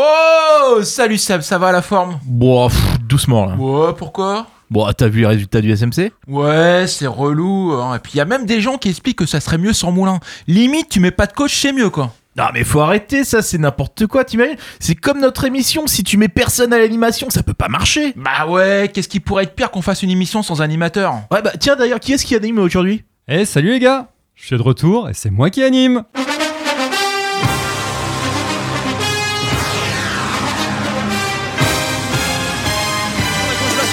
[0.00, 2.20] Oh Salut Seb, ça va la forme?
[2.24, 3.56] Bon, pff, doucement là.
[3.56, 4.46] Ouais, pourquoi?
[4.70, 7.72] Bon, t'as vu les résultats du SMC Ouais, c'est relou.
[7.72, 7.96] hein.
[7.96, 9.90] Et puis il y a même des gens qui expliquent que ça serait mieux sans
[9.90, 10.20] Moulin.
[10.46, 12.12] Limite, tu mets pas de coach, c'est mieux quoi.
[12.36, 14.54] Non mais faut arrêter ça, c'est n'importe quoi, t'imagines?
[14.78, 18.12] C'est comme notre émission, si tu mets personne à l'animation, ça peut pas marcher.
[18.14, 21.14] Bah ouais, qu'est-ce qui pourrait être pire qu'on fasse une émission sans animateur?
[21.32, 23.02] Ouais bah tiens d'ailleurs, qui est-ce qui anime aujourd'hui?
[23.26, 26.04] Eh salut les gars Je suis de retour et c'est moi qui anime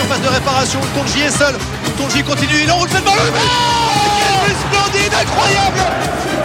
[0.06, 1.56] surface de réparation, Tonji est seul.
[1.98, 3.14] Tonji continue, il enroule cette balle.
[3.18, 3.32] Oh
[4.20, 6.45] Quel but splendide, incroyable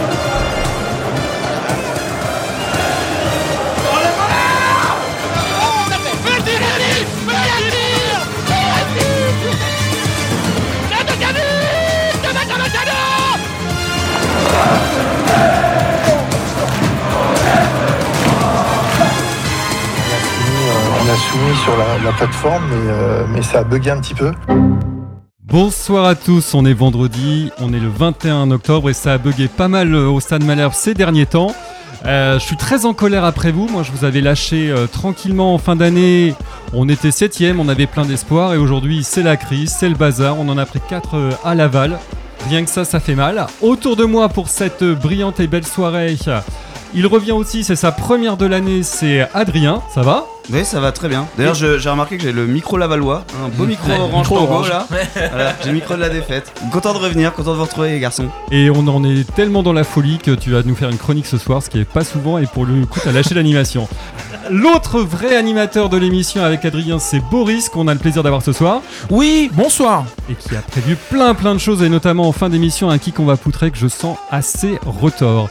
[21.63, 24.31] sur la, la plateforme, mais, euh, mais ça a bugué un petit peu.
[25.43, 29.47] Bonsoir à tous, on est vendredi, on est le 21 octobre et ça a bugué
[29.47, 31.55] pas mal euh, au Stade Malherbe ces derniers temps.
[32.05, 35.57] Euh, je suis très en colère après vous, moi je vous avais lâché tranquillement en
[35.57, 36.35] fin d'année,
[36.73, 40.37] on était septième, on avait plein d'espoir et aujourd'hui c'est la crise, c'est le bazar,
[40.37, 41.97] on en a pris 4 à Laval.
[42.49, 43.45] Rien que ça, ça fait mal.
[43.61, 46.17] Autour de moi pour cette brillante et belle soirée,
[46.93, 50.25] il revient aussi, c'est sa première de l'année, c'est Adrien, ça va?
[50.51, 51.27] Oui, ça va très bien.
[51.37, 54.69] D'ailleurs, j'ai remarqué que j'ai le micro Lavallois, un beau micro orange micro Tango, orange.
[54.69, 54.87] là.
[55.29, 56.51] Voilà, j'ai le micro de la défaite.
[56.73, 58.27] Content de revenir, content de vous retrouver les garçons.
[58.51, 61.27] Et on en est tellement dans la folie que tu vas nous faire une chronique
[61.27, 63.87] ce soir, ce qui est pas souvent, et pour le coup, t'as lâché l'animation.
[64.49, 68.51] L'autre vrai animateur de l'émission avec Adrien, c'est Boris, qu'on a le plaisir d'avoir ce
[68.51, 70.05] soir, Oui, bonsoir.
[70.29, 73.15] et qui a prévu plein plein de choses, et notamment en fin d'émission, un kick
[73.15, 75.49] qu'on va poutrer que je sens assez retors.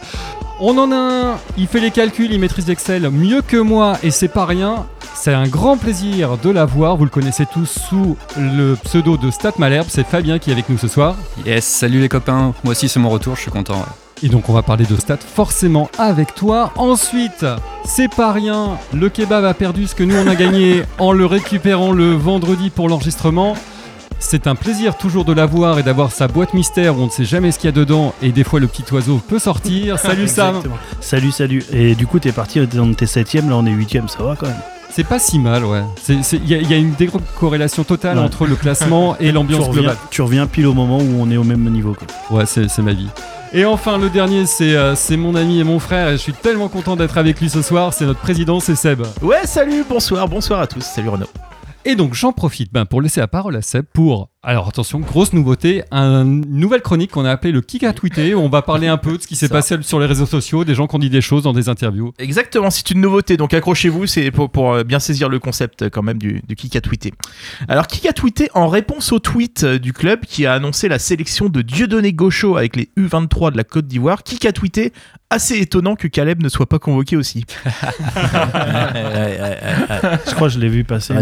[0.63, 4.11] On en a un, il fait les calculs, il maîtrise Excel mieux que moi, et
[4.11, 4.85] c'est pas rien.
[5.15, 9.53] C'est un grand plaisir de l'avoir, vous le connaissez tous sous le pseudo de Stat
[9.57, 11.15] Malherbe, c'est Fabien qui est avec nous ce soir.
[11.47, 12.53] Yes, salut les copains.
[12.63, 13.73] Moi aussi c'est mon retour, je suis content.
[13.73, 14.21] ouais.
[14.21, 16.71] Et donc on va parler de stats forcément avec toi.
[16.75, 17.43] Ensuite,
[17.83, 21.25] c'est pas rien, le kebab a perdu ce que nous on a gagné en le
[21.25, 23.55] récupérant le vendredi pour l'enregistrement.
[24.23, 27.25] C'est un plaisir toujours de l'avoir et d'avoir sa boîte mystère où on ne sait
[27.25, 29.97] jamais ce qu'il y a dedans et des fois le petit oiseau peut sortir.
[29.99, 30.61] Salut Sam.
[31.01, 31.63] Salut, salut.
[31.73, 34.45] Et du coup, t'es parti, on était 7ème, là on est 8ème, ça va quand
[34.47, 34.55] même.
[34.91, 35.81] C'est pas si mal, ouais.
[36.07, 38.23] Il y, a- il y a une décorrélation totale Ouais.
[38.23, 39.97] entre le classement et l'ambiance globale.
[40.11, 41.93] tu reviens pile au moment où on est au même niveau.
[41.95, 42.37] Quoi.
[42.39, 43.07] Ouais, c'est ma vie.
[43.53, 46.33] Et enfin, le dernier, c'est euh, c'est mon ami et mon frère, et je suis
[46.33, 47.93] tellement content d'être avec lui ce soir.
[47.93, 49.01] C'est notre président, c'est Seb.
[49.21, 51.25] Ouais, salut, bonsoir, bonsoir à tous, salut Renaud.
[51.83, 55.33] Et donc j'en profite ben, pour laisser la parole à Seb pour, alors attention, grosse
[55.33, 58.87] nouveauté, une nouvelle chronique qu'on a appelée le Kick à tweeter, où on va parler
[58.87, 60.99] un peu de ce qui s'est passé sur les réseaux sociaux, des gens qui ont
[60.99, 62.11] dit des choses dans des interviews.
[62.17, 65.89] Exactement, c'est une nouveauté, donc accrochez-vous, c'est pour, pour, euh, bien saisir le concept euh,
[65.91, 67.13] quand même du, du Kik a tweeté.
[67.67, 70.97] Alors Kik a tweeté en réponse au tweet euh, du club qui a annoncé la
[70.97, 74.23] sélection de Dieudonné Gaucho avec les U23 de la Côte d'Ivoire.
[74.23, 74.91] Kik a tweeté
[75.29, 77.45] assez étonnant que Caleb ne soit pas convoqué aussi.
[80.25, 81.13] Je crois que je l'ai vu passer.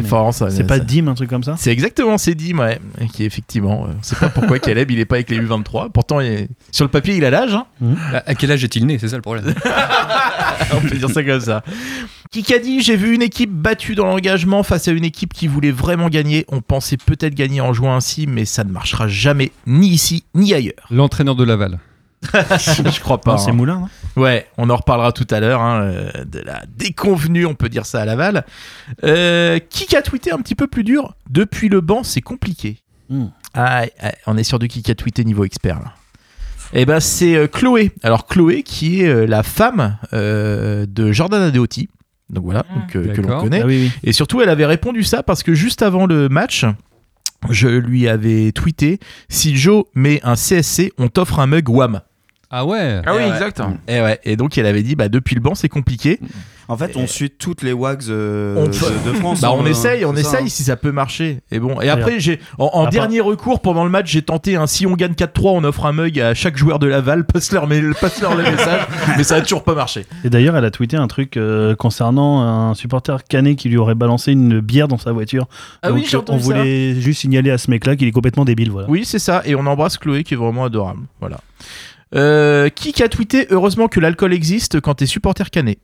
[0.50, 1.56] C'est pas ça- Dim, un truc comme ça?
[1.58, 2.80] C'est exactement, c'est Dim, ouais.
[3.14, 5.90] Qui effectivement, euh, on sait pas pourquoi Caleb il est pas avec les U23.
[5.92, 7.54] Pourtant, il est- sur le papier, il a l'âge.
[7.54, 7.66] hein.
[8.14, 9.54] À, à quel âge est-il né C'est ça le problème.
[10.74, 11.64] on peut dire ça comme ça.
[12.32, 15.48] Qui a dit J'ai vu une équipe battue dans l'engagement face à une équipe qui
[15.48, 16.46] voulait vraiment gagner.
[16.50, 20.54] On pensait peut-être gagner en jouant ainsi, mais ça ne marchera jamais, ni ici, ni
[20.54, 20.86] ailleurs.
[20.92, 21.80] L'entraîneur de Laval.
[22.34, 23.38] Je crois pas.
[23.38, 23.54] C'est hein.
[23.54, 27.56] Moulin, non Ouais, on en reparlera tout à l'heure, hein, euh, de la déconvenue, on
[27.56, 28.46] peut dire ça à Laval.
[29.06, 32.78] Euh, qui a tweeté un petit peu plus dur Depuis le banc, c'est compliqué.
[33.10, 33.28] Hmm.
[33.54, 35.94] Ah, ah, on est sur du qui a tweeté niveau expert là.
[36.74, 37.92] Eh ben c'est euh, Chloé.
[38.04, 41.90] Alors Chloé qui est euh, la femme euh, de Jordan Adeoti.
[42.30, 43.62] Donc voilà, donc, euh, que l'on connaît.
[43.64, 43.92] Ah oui, oui.
[44.04, 46.64] Et surtout, elle avait répondu ça parce que juste avant le match,
[47.50, 49.00] je lui avais tweeté
[49.30, 52.02] si Joe met un CSC, on t'offre un mug WAM.
[52.52, 53.30] Ah ouais Ah oui, Eh ouais.
[53.30, 53.62] exact.
[53.88, 54.20] Et ouais.
[54.24, 56.20] Et donc elle avait dit bah depuis le banc c'est compliqué.
[56.70, 59.42] En fait, on suit toutes les wags euh, On de, peut- de France.
[59.42, 61.40] Bah on hein, essaye, on ça, essaye si ça peut marcher.
[61.52, 61.82] Et bon.
[61.82, 64.68] Et après j'ai en, en À part- dernier recours pendant le match j'ai tenté un
[64.68, 67.68] si on gagne 4-3 on offre un mug à chaque joueur de Laval passe leur
[68.00, 68.82] passe leur le message
[69.18, 70.06] mais ça a toujours pas marché.
[70.24, 73.96] Et d'ailleurs, elle a tweeté un truc euh, concernant un supporter canet qui lui aurait
[73.96, 75.48] balancé une bière dans sa voiture.
[75.82, 76.46] Ah oui Donc, On entendu ça.
[76.46, 78.70] voulait juste signaler à ce mec-là qu'il est complètement débile.
[78.70, 78.88] Voilà.
[78.90, 79.42] Oui, c'est ça.
[79.46, 81.02] Et on embrasse Chloé qui est vraiment adorable.
[81.20, 81.40] Voilà.
[82.16, 85.78] Euh, qui a tweeté Heureusement que l'alcool existe quand t'es supporter canet?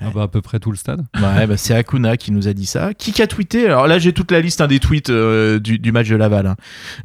[0.00, 1.04] Ah bah, à peu près tout le stade.
[1.16, 2.94] Ouais, bah, c'est Akuna qui nous a dit ça.
[2.94, 3.66] Qui a tweeté?
[3.66, 6.46] Alors là, j'ai toute la liste hein, des tweets euh, du, du match de Laval.
[6.46, 6.56] hein.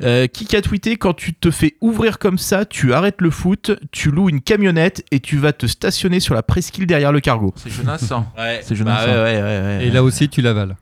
[0.04, 3.72] Euh, qui a tweeté Quand tu te fais ouvrir comme ça, tu arrêtes le foot,
[3.92, 7.54] tu loues une camionnette et tu vas te stationner sur la presqu'île derrière le cargo.
[7.56, 8.26] C'est Jonas, ça.
[8.38, 9.86] Ouais, C'est Jonas, Bah, ouais, ouais, ouais, ouais.
[9.88, 10.76] Et là aussi, tu l'avales.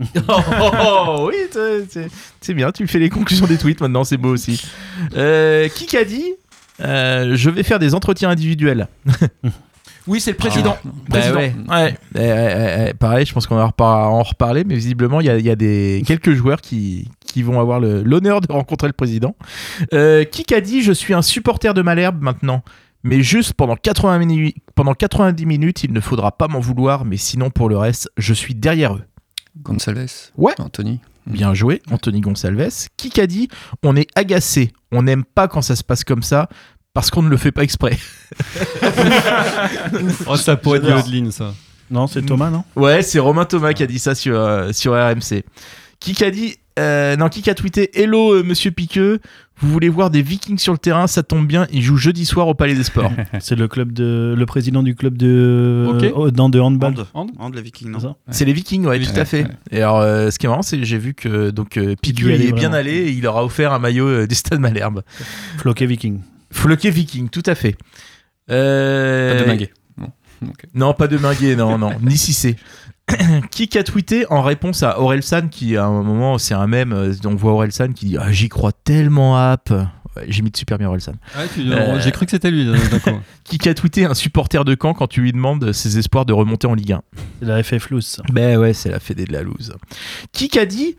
[0.00, 1.36] oh, oh, oh, oui,
[2.40, 2.70] c'est bien.
[2.72, 4.62] Tu fais les conclusions des tweets maintenant, c'est beau aussi.
[5.16, 6.34] Euh, qui a dit?
[6.80, 8.86] Euh, Je vais faire des entretiens individuels.
[10.08, 10.76] Oui, c'est le président.
[10.84, 11.36] Bah Président.
[11.38, 11.54] ouais.
[11.68, 11.94] Ouais.
[12.16, 15.26] Eh, eh, eh, pareil, je pense qu'on va en repar- en reparler, mais visiblement, il
[15.26, 18.88] y a, il y a des, quelques joueurs qui, qui vont avoir l'honneur de rencontrer
[18.88, 19.36] le président.
[19.92, 22.62] Euh, qui a dit Je suis un supporter de Malherbe maintenant
[23.04, 27.16] mais juste pendant, 80 minutes, pendant 90 minutes, il ne faudra pas m'en vouloir, mais
[27.16, 29.04] sinon pour le reste, je suis derrière eux.
[29.62, 30.06] Gonzalez.
[30.36, 30.52] Ouais.
[30.58, 31.00] Anthony.
[31.26, 32.88] Bien joué, Anthony Gonsalves.
[32.96, 33.48] Qui a dit
[33.82, 36.48] On est agacé, on n'aime pas quand ça se passe comme ça,
[36.94, 37.96] parce qu'on ne le fait pas exprès.
[40.26, 40.88] Oh, ça pourrait être.
[40.88, 41.54] Yodeline, ça.
[41.90, 42.64] Non, c'est Thomas, non?
[42.76, 45.44] Ouais, c'est Romain Thomas qui a dit ça sur, euh, sur RMC.
[46.00, 49.20] Qui a dit euh, Non, qui a tweeté Hello, euh, monsieur Piqueux,
[49.60, 52.46] vous voulez voir des Vikings sur le terrain Ça tombe bien, ils jouent jeudi soir
[52.46, 53.10] au Palais des Sports.
[53.40, 56.12] C'est le club de le président du club de Ok.
[56.14, 56.90] oh, dans de handball.
[56.90, 57.06] Hand.
[57.14, 59.46] Hand Hand, les Vikings, non c'est les Vikings, ouais, Les tout à fait.
[59.70, 62.30] Et alors, euh, ce qui est marrant, c'est que j'ai vu que donc euh, Piqueux
[62.30, 64.34] y allait il est bien allé et il leur a offert un maillot euh, du
[64.34, 65.02] Stade Malherbe.
[65.56, 66.20] Floqué Viking.
[66.50, 67.76] Floqué Viking, tout à fait.
[68.50, 69.70] Euh, Pas de Minguet.
[70.46, 70.64] Ok.
[70.74, 72.56] Non, pas de Minguet, non, non, ni Cissé.
[73.50, 77.12] qui a tweeté en réponse à Orelsan, qui à un moment, c'est un mème, euh,
[77.24, 79.70] on voit Orelsan qui dit ah, J'y crois tellement à App.
[79.70, 81.12] Ouais, J'imite super bien Orelsan.
[81.34, 83.20] Ah, tu- Euh, J'ai cru que c'était lui, d'accord.
[83.44, 86.66] Qui a tweeté un supporter de Caen quand tu lui demandes ses espoirs de remonter
[86.66, 87.02] en Ligue 1
[87.40, 88.20] C'est la FF Loose.
[88.30, 89.72] Ben ouais, c'est la fédé de la loose.
[90.32, 90.96] Qui a dit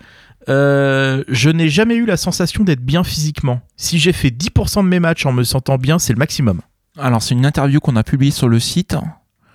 [0.47, 3.61] euh, Je n'ai jamais eu la sensation d'être bien physiquement.
[3.75, 6.61] Si j'ai fait 10% de mes matchs en me sentant bien, c'est le maximum.
[6.97, 8.95] Alors, c'est une interview qu'on a publiée sur le site.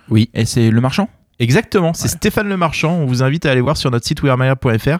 [0.09, 0.29] Oui.
[0.33, 2.93] Et c'est Le Marchand Exactement, c'est Stéphane Lemarchand.
[2.93, 4.99] On vous invite à aller voir sur notre site wearmania.fr.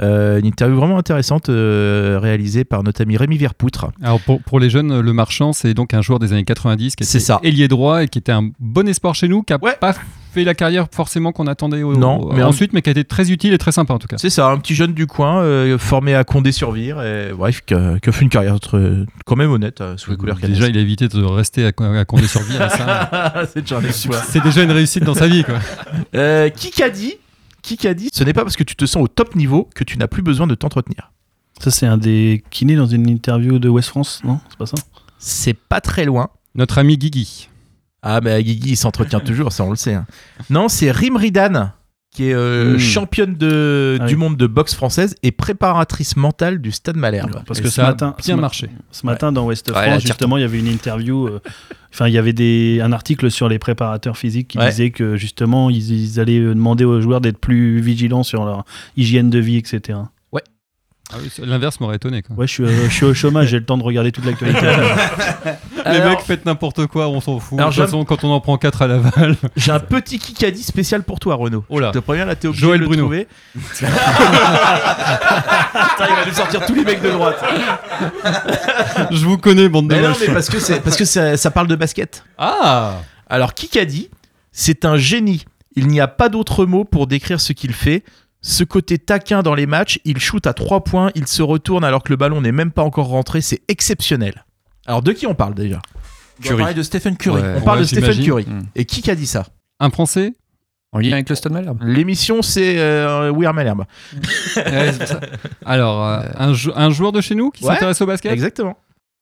[0.00, 3.88] Euh, une interview vraiment intéressante euh, réalisée par notre ami Rémi Verpoutre.
[4.02, 7.04] Alors pour, pour les jeunes, le marchand, c'est donc un joueur des années 90 qui
[7.04, 7.38] C'est était ça.
[7.42, 9.76] ailier droit et qui était un bon espoir chez nous, qui a Ouais.
[9.78, 9.94] pas
[10.34, 12.92] fait la carrière forcément qu'on attendait au- Non, au- mais en- ensuite, mais qui a
[12.92, 14.16] été très utile et très sympa en tout cas.
[14.18, 17.98] C'est ça, un petit jeune du coin, euh, formé à Condé-sur-Vire, et bref, qui a,
[18.12, 21.08] fait une carrière très- quand même honnête euh, sous les couleurs Déjà, il a évité
[21.08, 22.58] de rester à, à Condé-sur-Vire.
[23.54, 23.80] déjà
[24.28, 25.44] c'est déjà une réussite dans sa vie.
[25.44, 25.54] Quoi.
[26.14, 27.14] Euh, qui a dit
[27.62, 29.84] qui a dit Ce n'est pas parce que tu te sens au top niveau que
[29.84, 31.10] tu n'as plus besoin de t'entretenir.
[31.62, 34.40] Ça, c'est un des kinés dans une interview de West France, non?
[34.50, 34.74] C'est pas ça?
[35.18, 36.28] C'est pas très loin.
[36.56, 37.48] Notre ami Guigui.
[38.04, 39.94] Ah, mais Guigui, il s'entretient toujours, ça on le sait.
[39.94, 40.06] hein.
[40.50, 41.70] Non, c'est Rim Ridan,
[42.14, 42.78] qui est euh, Mm.
[42.78, 44.20] championne de, Ah du oui.
[44.20, 47.42] monde de boxe française et préparatrice mentale du Stade Malherbe.
[47.46, 48.70] Parce Et que ce ça a matin, bien ce ma- marché.
[48.92, 51.26] Ce matin, dans West Ouais, France, justement, il y avait une interview.
[51.26, 51.40] euh,
[51.92, 54.68] Enfin, il y avait des, un article sur les préparateurs physiques qui Ouais.
[54.68, 58.64] disait que justement, ils, ils allaient demander aux joueurs d'être plus vigilants sur leur
[58.96, 59.98] hygiène de vie, etc.
[61.14, 62.22] Ah oui, L'inverse m'aurait étonné.
[62.22, 62.34] Quoi.
[62.36, 64.60] Ouais, je suis, euh, je suis au chômage, j'ai le temps de regarder toute l'actualité.
[65.76, 67.58] Les Alors- mecs, faites n'importe quoi, on s'en fout.
[67.58, 69.36] Alors, de toute façon, quand on en prend 4 à Laval.
[69.56, 71.64] J'ai un petit kikadi spécial pour toi, Renaud.
[71.68, 71.90] Oh là.
[71.94, 73.02] Je te préviens, là, t'es obligé Joël de le Bruno.
[73.04, 73.28] trouver.
[73.54, 73.88] Putain,
[76.08, 77.36] il va nous sortir tous les mecs de droite.
[79.10, 81.50] Je vous connais, bande de Mais non, mais parce que, c'est, parce que ça, ça
[81.50, 82.24] parle de basket.
[82.38, 84.10] Ah Alors, Kikadi,
[84.52, 85.44] c'est un génie.
[85.76, 88.04] Il n'y a pas d'autre mot pour décrire ce qu'il fait.
[88.46, 92.02] Ce côté taquin dans les matchs, il shoot à 3 points, il se retourne alors
[92.02, 94.44] que le ballon n'est même pas encore rentré, c'est exceptionnel.
[94.84, 95.80] Alors, de qui on parle déjà
[96.44, 97.40] On va parler de Stephen Curry.
[97.40, 97.54] Ouais.
[97.56, 98.22] On parle Ouais, de Stephen.
[98.22, 98.44] Curry.
[98.44, 98.64] Hmm.
[98.74, 99.46] Et qui a dit ça
[99.80, 100.34] Un Français
[100.92, 101.82] En lien avec le Stade Malherbe.
[101.84, 103.84] L'émission, c'est euh, We Are Malherbe.
[104.56, 104.90] Ouais.
[105.64, 108.76] Alors, euh, un, jou- un joueur de chez nous qui Ouais, s'intéresse au basket Exactement.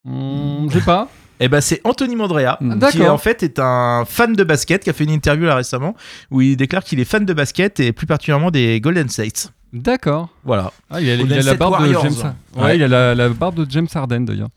[0.05, 1.09] Hmm, Je sais pas.
[1.45, 2.79] Eh ben, c'est Anthony Mandrea, Mm.
[2.93, 5.95] qui en fait est un fan de basket, qui a fait une interview là récemment,
[6.31, 9.53] où il déclare qu'il est fan de basket et plus particulièrement des Golden State.
[9.73, 10.29] D'accord.
[10.45, 10.71] Voilà.
[10.91, 12.03] Ah, il a, il a Golden la State barbe de Warriors.
[12.05, 12.35] James.
[12.57, 12.77] Ouais, Ouais.
[12.77, 14.49] il a la, la barbe de James Harden d'ailleurs.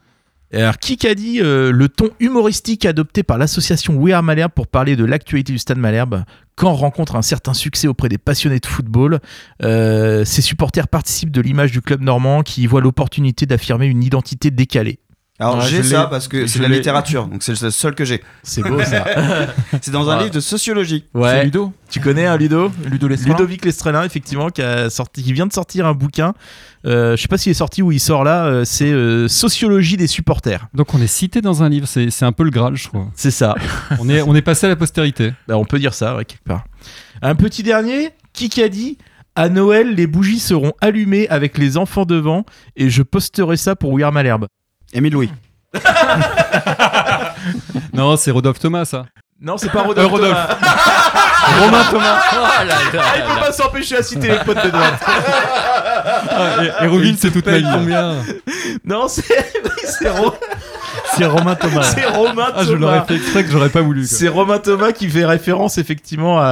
[0.52, 4.52] Et Alors, qui a dit euh, le ton humoristique adopté par l'association We Are Malherbe
[4.52, 6.24] pour parler de l'actualité du Stade Malherbe
[6.56, 9.20] quand on rencontre un certain succès auprès des passionnés de football
[9.64, 14.04] euh, Ses supporters participent de l'image du club normand qui y voit l'opportunité d'affirmer une
[14.04, 15.00] identité décalée.
[15.38, 17.94] Alors Ouais, j'ai je ça parce que c'est de la littérature, donc c'est le seul
[17.94, 18.24] que j'ai.
[18.42, 19.06] C'est beau ça.
[19.82, 20.24] C'est dans un Ouais.
[20.24, 21.04] livre de sociologie.
[21.14, 21.44] C'est ouais.
[21.44, 21.74] Ludo.
[21.90, 22.72] Tu connais un Ludo?
[22.86, 23.34] Ludo Lestrelin.
[23.36, 26.34] Ludovic Lestrelin, effectivement, qui, a sorti, qui vient de sortir un bouquin.
[26.86, 28.46] Euh, je sais pas s'il est sorti ou il sort là.
[28.46, 30.68] euh, c'est euh, Sociologie des supporters.
[30.74, 33.08] Donc on est cité dans un livre, c'est c'est un peu le Graal, je trouve.
[33.16, 33.56] C'est ça.
[34.00, 35.34] On est, on est passé à la postérité.
[35.50, 36.64] Bah, on peut dire ça, ouais, quelque part.
[37.22, 38.98] Un petit dernier, qui a dit?
[39.36, 42.46] À Noël, les bougies seront allumées avec les enfants devant
[42.78, 44.48] et je posterai ça pour We Are Malherbe.
[44.94, 45.32] Émile Louis.
[47.94, 49.06] Non, c'est Rodolphe Thomas, ça.
[49.40, 50.06] Non, c'est pas Rodolphe.
[50.08, 50.38] Euh, Rodolphe.
[50.48, 51.60] Thomas.
[51.60, 52.22] Romain Thomas.
[52.34, 53.42] Oh là là Ah, il peut là.
[53.46, 55.00] pas s'empêcher à citer les potes de droite.
[55.06, 57.66] Ah, et, c'est toute ma vie.
[57.72, 58.16] combien?
[58.84, 59.24] Non, c'est
[60.00, 60.34] c'est Ro-
[61.18, 61.82] C'est Romain Thomas.
[61.96, 64.06] c'est Romain Ah, je l'aurais fait exprès que j'aurais pas voulu.
[64.06, 66.46] C'est Romain Thomas qui fait référence effectivement à,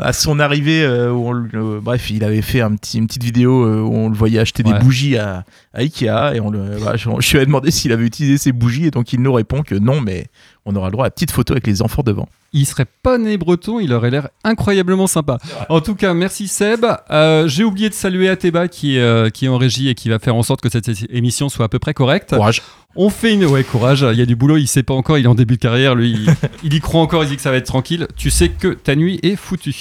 [0.00, 0.82] à son arrivée.
[0.84, 3.94] euh, où on euh, bref, il avait fait un petit, une petite vidéo euh, où
[3.94, 5.44] on le voyait acheter des bougies à,
[5.74, 8.52] à Ikea et on le, voilà, je, je lui ai demandé s'il avait utilisé ces
[8.52, 10.26] bougies et donc il nous répond que non, mais
[10.64, 12.28] on aura le droit à la petite photo avec les enfants devant.
[12.52, 15.38] Il serait pas né breton, il aurait l'air incroyablement sympa.
[15.68, 16.84] En tout cas, merci Seb.
[17.10, 20.08] Euh, J'ai oublié de saluer Ateba qui, est, euh, qui est en régie et qui
[20.08, 22.34] va faire en sorte que cette émission soit à peu près correcte.
[22.34, 22.62] Courage.
[22.94, 23.46] On fait une.
[23.46, 25.54] Ouais, courage, il y a du boulot, il sait pas encore, il est en début
[25.54, 28.06] de carrière, lui, il, il y croit encore, il dit que ça va être tranquille.
[28.16, 29.74] Tu sais que ta nuit est foutue.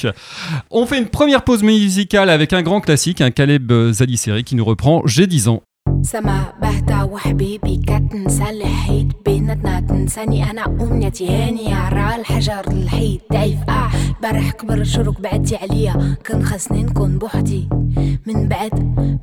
[0.72, 4.64] On fait une première pause musicale avec un grand classique, un Caleb Zadisseri qui nous
[4.64, 5.62] reprend J'ai 10 ans.
[6.02, 13.90] سما بهتا وحبيبي كتنسى الحيط بيناتنا تنساني أنا امنيتي هاني على الحجر الحيط دايف آه
[14.22, 16.16] برح كبر شروق بعدتي عليا.
[16.24, 17.70] كان خاصني نكون بوحدي.
[18.28, 18.74] من بعد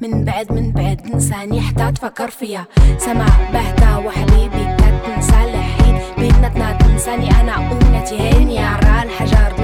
[0.00, 2.64] من بعد من بعد نساني حتى تفكر فيا.
[2.99, 9.57] سما بهتا وحبيبي كتنسى الحيط بيناتنا تنساني أنا امنيتي هاني على الحجر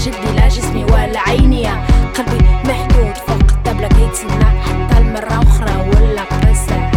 [0.00, 1.66] جدي لا جسمي ولا عيني.
[2.16, 6.90] قلبي محدود فوق الطابلة كيتسنى حتى المرة أخرى ولا قاسح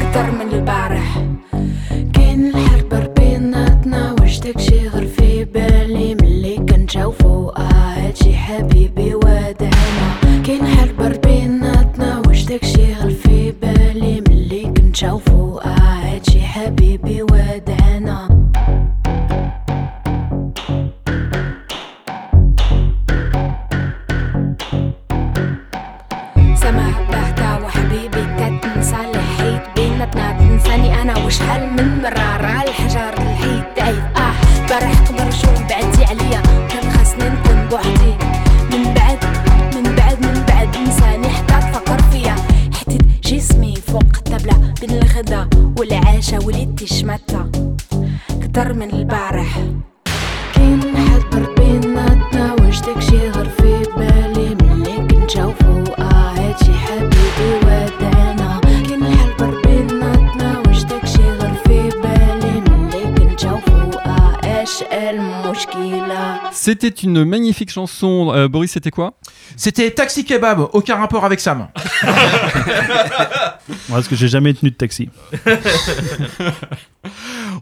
[0.00, 1.22] أكتر من البارح
[2.14, 8.99] كاين الحرب بيناتنا واش داكشي غير في بالي ملي كنشوفو آه هادشي حبيبي.
[66.80, 68.32] C'était une magnifique chanson.
[68.32, 69.12] Euh, Boris, c'était quoi?
[69.54, 71.68] C'était Taxi Kebab, aucun rapport avec Sam.
[73.90, 75.10] Parce que j'ai jamais tenu de taxi.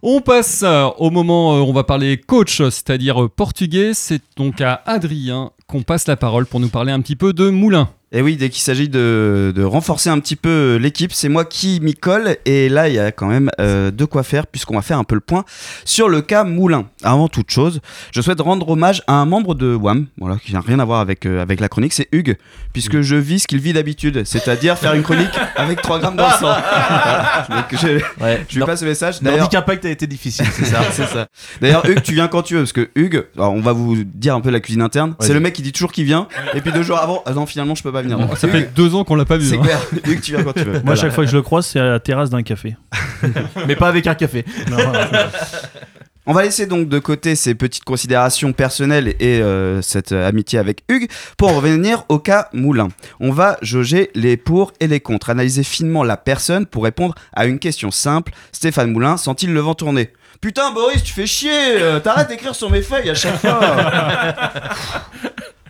[0.03, 3.93] On passe euh, au moment où on va parler coach, c'est-à-dire euh, portugais.
[3.93, 7.51] C'est donc à Adrien qu'on passe la parole pour nous parler un petit peu de
[7.51, 7.91] Moulin.
[8.11, 11.79] Et oui, dès qu'il s'agit de, de renforcer un petit peu l'équipe, c'est moi qui
[11.83, 12.37] m'y colle.
[12.47, 15.05] Et là, il y a quand même euh, de quoi faire, puisqu'on va faire un
[15.05, 15.45] peu le point
[15.85, 16.87] sur le cas Moulin.
[17.03, 17.81] Avant toute chose,
[18.15, 21.01] je souhaite rendre hommage à un membre de WAM, voilà, qui n'a rien à voir
[21.01, 22.39] avec, euh, avec la chronique, c'est Hugues,
[22.73, 26.29] puisque je vis ce qu'il vit d'habitude, c'est-à-dire faire une chronique avec 3 grammes dans
[26.29, 26.39] le sang.
[26.41, 27.47] Voilà.
[27.51, 28.43] Donc, je, Ouais.
[28.49, 29.21] je lui passe le message.
[29.21, 30.81] Nordic Impact a été difficile, c'est ça.
[30.93, 31.27] c'est ça.
[31.61, 34.35] D'ailleurs, Hugues, tu viens quand tu veux, parce que Hugues, alors, on va vous dire
[34.35, 35.15] un peu la cuisine interne.
[35.21, 37.45] C'est le mec qui dit toujours qu'il vient, et puis deux jours avant, ah non,
[37.45, 38.19] finalement, je peux pas venir.
[38.19, 39.47] Donc, Ça fait deux ans qu'on l'a pas vu.
[39.49, 39.63] c'est hein.
[39.63, 39.81] clair.
[40.07, 40.73] Hugues, tu viens quand tu veux.
[40.73, 41.01] Moi, Voilà.
[41.01, 42.77] chaque fois que je le croise, c'est à la terrasse d'un café.
[43.67, 44.45] Mais pas avec un café.
[44.71, 44.77] Non.
[46.31, 50.59] On va laisser donc de côté ces petites considérations personnelles et euh, cette euh, amitié
[50.59, 52.89] avec Hugues pour en revenir au cas Moulin.
[53.19, 57.47] On va jauger les pour et les contre, analyser finement la personne pour répondre à
[57.47, 58.33] une question simple.
[58.53, 60.13] Stéphane Moulin sent-il le vent tourner?
[60.43, 61.51] Putain Boris, tu fais chier
[61.81, 63.59] euh, T'arrêtes d'écrire sur mes feuilles à chaque fois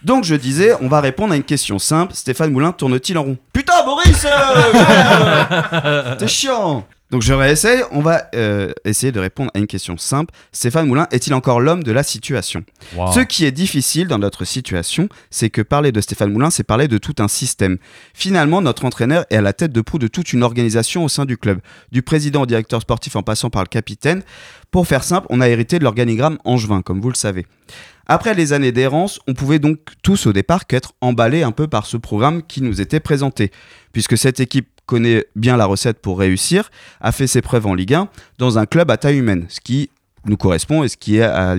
[0.09, 2.15] Donc je disais, on va répondre à une question simple.
[2.15, 3.37] Stéphane Moulin tourne-t-il en rond?
[3.53, 9.59] Putain Boris euh, T'es chiant donc je réessaye, on va euh, essayer de répondre à
[9.59, 10.35] une question simple.
[10.53, 12.65] Stéphane Moulin est-il encore l'homme de la situation?
[12.95, 13.12] Wow.
[13.12, 16.87] Ce qui est difficile dans notre situation, c'est que parler de Stéphane Moulin, c'est parler
[16.87, 17.79] de tout un système.
[18.12, 21.25] Finalement, notre entraîneur est à la tête de proue de toute une organisation au sein
[21.25, 21.61] du club,
[21.93, 24.23] du président au directeur sportif en passant par le capitaine.
[24.71, 27.47] Pour faire simple, on a hérité de l'organigramme angevin, comme vous le savez.
[28.09, 31.85] Après les années d'errance, on pouvait donc tous au départ qu'être emballés un peu par
[31.87, 33.50] ce programme qui nous était présenté,
[33.93, 36.71] puisque cette équipe connaît bien la recette pour réussir,
[37.03, 39.91] a fait ses preuves en Ligue 1 dans un club à taille humaine, ce qui
[40.25, 41.55] nous correspond et ce qui est à-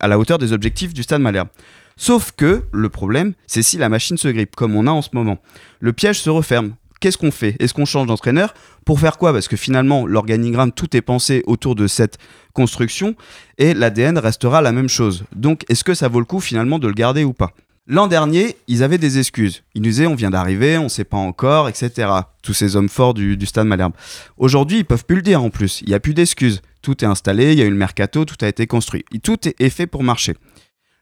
[0.00, 1.48] à la hauteur des objectifs du Stade Malherbe.
[1.96, 5.10] Sauf que le problème, c'est si la machine se grippe, comme on a en ce
[5.12, 5.38] moment.
[5.80, 7.56] Le piège se referme, qu'est-ce qu'on fait?
[7.58, 8.54] Est-ce qu'on change d'entraîneur?
[8.86, 9.32] Pour faire quoi?
[9.32, 12.16] Parce que finalement, l'organigramme, tout est pensé autour de cette
[12.54, 13.16] construction
[13.58, 15.24] et l'ADN restera la même chose.
[15.34, 17.50] Donc, est-ce que ça vaut le coup finalement de le garder ou pas?
[17.88, 19.64] L'an dernier, ils avaient des excuses.
[19.74, 22.08] Ils nous disaient on vient d'arriver, on sait pas encore, etc.
[22.40, 23.94] Tous ces hommes forts du, stade Malherbe.
[24.36, 25.80] Aujourd'hui, ils peuvent plus le dire en plus.
[25.82, 26.62] Il n'y a plus d'excuses.
[26.80, 29.04] Tout est installé, il y a eu le mercato, tout a été construit.
[29.24, 30.34] Tout est fait pour marcher.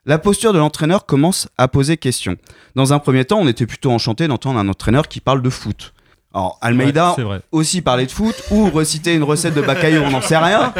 [0.06, 2.36] La posture de l'entraîneur commence à poser question.
[2.74, 5.92] Dans un premier temps, on était plutôt enchanté d'entendre un entraîneur qui parle de foot.
[6.32, 10.22] Alors, Almeida Ouais, aussi parlait de foot ou reciter une recette de Bacayou, on n'en
[10.22, 10.72] sait rien.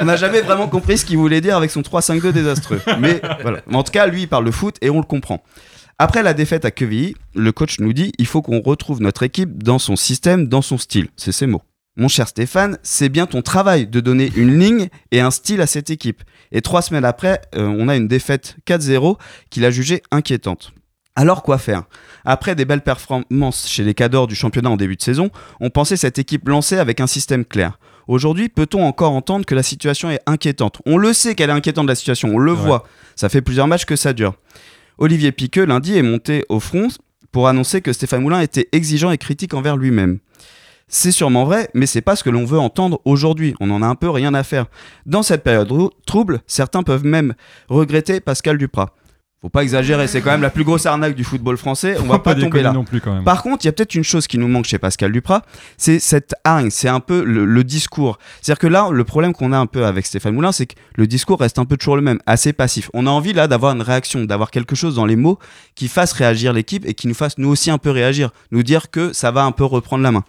[0.00, 2.82] On n'a jamais vraiment compris ce qu'il voulait dire avec son 3-5-2 désastreux.
[3.00, 3.60] Mais voilà.
[3.72, 5.42] En tout cas, lui, il parle de foot et on le comprend.
[5.98, 9.62] Après la défaite à Quevilly, le coach nous dit il faut qu'on retrouve notre équipe
[9.62, 11.08] dans son système, dans son style.
[11.16, 11.62] C'est ses mots.
[11.98, 15.66] Mon cher Stéphane, c'est bien ton travail de donner une ligne et un style à
[15.66, 16.22] cette équipe.
[16.52, 19.16] Et trois semaines après, euh, on a une défaite 4-0
[19.50, 20.72] qu'il a jugée inquiétante.
[21.14, 21.84] Alors quoi faire?
[22.24, 25.96] Après des belles performances chez les cadors du championnat en début de saison, on pensait
[25.96, 27.78] cette équipe lancée avec un système clair.
[28.06, 30.80] Aujourd'hui, peut-on encore entendre que la situation est inquiétante?
[30.86, 32.58] On le sait qu'elle est inquiétante la situation, on le Ouais.
[32.58, 32.86] voit.
[33.16, 34.34] Ça fait plusieurs matchs que ça dure.
[34.98, 36.88] Olivier Piqueux, lundi, est monté au front
[37.32, 40.18] pour annoncer que Stéphane Moulin était exigeant et critique envers lui-même.
[40.88, 43.54] C'est sûrement vrai, mais c'est pas ce que l'on veut entendre aujourd'hui.
[43.60, 44.66] On en a un peu rien à faire.
[45.04, 47.34] Dans cette période rou- trouble, certains peuvent même
[47.68, 48.90] regretter Pascal Duprat.
[49.42, 51.96] Faut pas exagérer, c'est quand même la plus grosse arnaque du football français.
[52.00, 52.72] On va Faut pas, tomber là.
[52.72, 53.24] non plus quand même.
[53.24, 55.42] Par contre, il y a peut-être une chose qui nous manque chez Pascal Duprat,
[55.76, 58.18] c'est cette hargne, c'est un peu le, le discours.
[58.40, 61.06] C'est-à-dire que là, le problème qu'on a un peu avec Stéphane Moulin, c'est que le
[61.06, 62.90] discours reste un peu toujours le même, assez passif.
[62.94, 65.38] On a envie là d'avoir une réaction, d'avoir quelque chose dans les mots
[65.74, 68.90] qui fasse réagir l'équipe et qui nous fasse nous aussi un peu réagir, nous dire
[68.90, 70.24] que ça va un peu reprendre la main.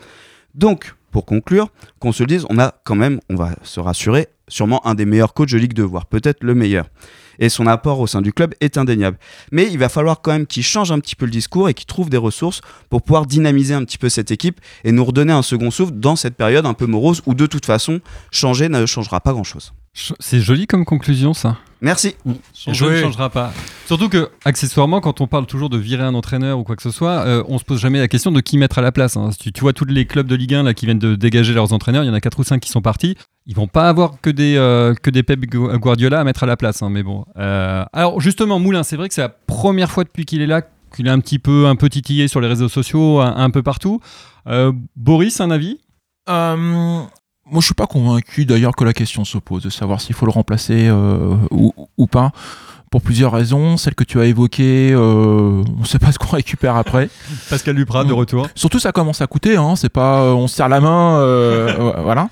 [0.57, 4.27] Donc, pour conclure, qu'on se le dise, on a quand même, on va se rassurer,
[4.47, 6.89] sûrement un des meilleurs coachs de Ligue 2, voire peut-être le meilleur.
[7.37, 9.19] Et son apport au sein du club est indéniable.
[9.51, 11.85] Mais il va falloir quand même qu'il change un petit peu le discours et qu'il
[11.85, 15.43] trouve des ressources pour pouvoir dynamiser un petit peu cette équipe et nous redonner un
[15.43, 19.21] second souffle dans cette période un peu morose où de toute façon, changer ne changera
[19.21, 19.73] pas grand-chose.
[20.19, 21.57] C'est joli comme conclusion ça.
[21.81, 22.15] Merci.
[22.55, 23.51] Je ne changera pas.
[23.85, 26.89] Surtout que, accessoirement, quand on parle toujours de virer un entraîneur ou quoi que ce
[26.91, 29.15] soit, euh, on se pose jamais la question de qui mettre à la place.
[29.17, 29.29] hein.
[29.39, 31.73] Tu, tu vois tous les clubs de Ligue 1 là, qui viennent de dégager leurs
[31.73, 33.15] entraîneurs, il y en a 4 ou 5 qui sont partis.
[33.45, 36.47] Ils vont pas avoir que des, euh, que des Pep Gu- Guardiola à mettre à
[36.47, 36.81] la place.
[36.81, 37.25] hein, mais bon.
[37.37, 40.61] Euh, alors, justement, Moulin, c'est vrai que c'est la première fois depuis qu'il est là
[40.95, 43.61] qu'il est un petit peu un peu titillé sur les réseaux sociaux, un, un peu
[43.61, 43.99] partout.
[44.47, 45.79] Euh, Boris, un avis?
[46.29, 47.01] Euh,
[47.51, 50.25] moi, je suis pas convaincu d'ailleurs que la question se pose de savoir s'il faut
[50.25, 52.31] le remplacer euh, ou, ou pas.
[52.89, 56.77] Pour plusieurs raisons, celle que tu as évoquée, euh, on sait pas ce qu'on récupère
[56.77, 57.09] après.
[57.49, 58.47] Pascal Duprat de retour.
[58.55, 59.57] Surtout, ça commence à coûter.
[59.57, 62.29] Hein, c'est pas, euh, on se serre la main, euh, voilà.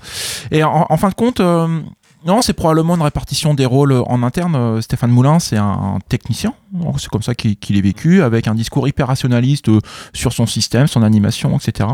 [0.50, 1.82] Et en, en fin de compte, euh,
[2.26, 4.56] non, c'est probablement une répartition des rôles en interne.
[4.56, 6.54] Euh, Stéphane Moulin, c'est un technicien.
[6.98, 9.70] C'est comme ça qu'il est vécu, avec un discours hyper rationaliste
[10.12, 11.88] sur son système, son animation, etc.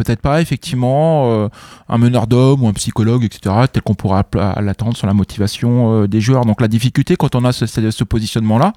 [0.00, 1.48] Peut-être pas effectivement euh,
[1.90, 3.54] un meneur d'hommes ou un psychologue, etc.
[3.70, 6.46] Tel qu'on pourrait app- l'attendre sur la motivation euh, des joueurs.
[6.46, 8.72] Donc la difficulté quand on a ce, positionnement-là,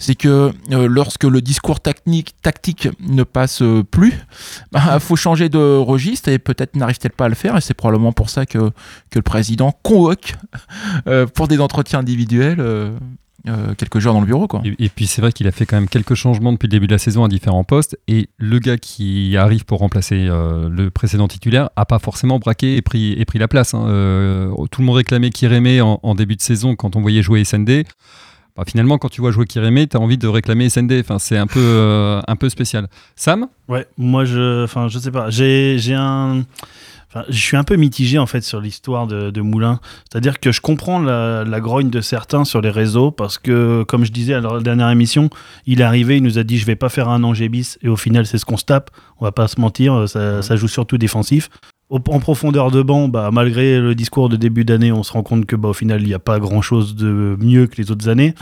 [0.00, 4.14] c'est que euh, lorsque le discours tactique, tactique ne passe plus,
[4.74, 7.56] il faut changer de registre et peut-être n'arrive-t-elle pas à le faire.
[7.56, 8.58] Et c'est probablement pour ça que,
[9.10, 10.34] que le président convoque
[11.06, 12.90] euh, pour des entretiens individuels euh,
[13.46, 14.46] euh, quelques joueurs dans le bureau.
[14.48, 14.62] Quoi.
[14.64, 16.86] Et, et puis c'est vrai qu'il a fait quand même quelques changements depuis le début
[16.86, 17.98] de la saison à différents postes.
[18.08, 22.76] Et le gars qui arrive pour remplacer euh, le précédent titulaire a pas forcément braqué
[22.76, 23.74] et pris, et pris la place.
[23.74, 23.84] hein.
[23.88, 27.44] Euh, tout le monde réclamait Kirémé en, en début de saison quand on voyait jouer
[27.44, 27.84] SND.
[28.56, 30.92] Bah, finalement, quand tu vois jouer Kirémé, tu as envie de réclamer SND.
[31.00, 32.86] Enfin, c'est un peu, euh, un peu spécial.
[33.16, 33.48] Sam?
[33.68, 36.44] Ouais, moi je, enfin je sais pas, j'ai, j'ai un,
[37.14, 39.78] enfin je suis un peu mitigé en fait sur l'histoire de, de Moulin.
[40.10, 44.04] C'est-à-dire que je comprends la, la grogne de certains sur les réseaux parce que comme
[44.04, 45.30] je disais à la dernière émission,
[45.66, 47.88] il est arrivé, il nous a dit je vais pas faire un Angers bis et
[47.88, 48.90] au final c'est ce qu'on se tape.
[49.20, 51.48] On va pas se mentir, ça, ça joue surtout défensif.
[51.90, 55.22] Au- En profondeur de banc, bah, malgré le discours de début d'année, on se rend
[55.22, 58.08] compte que bah, au final il n'y a pas grand-chose de mieux que les autres
[58.08, 58.34] années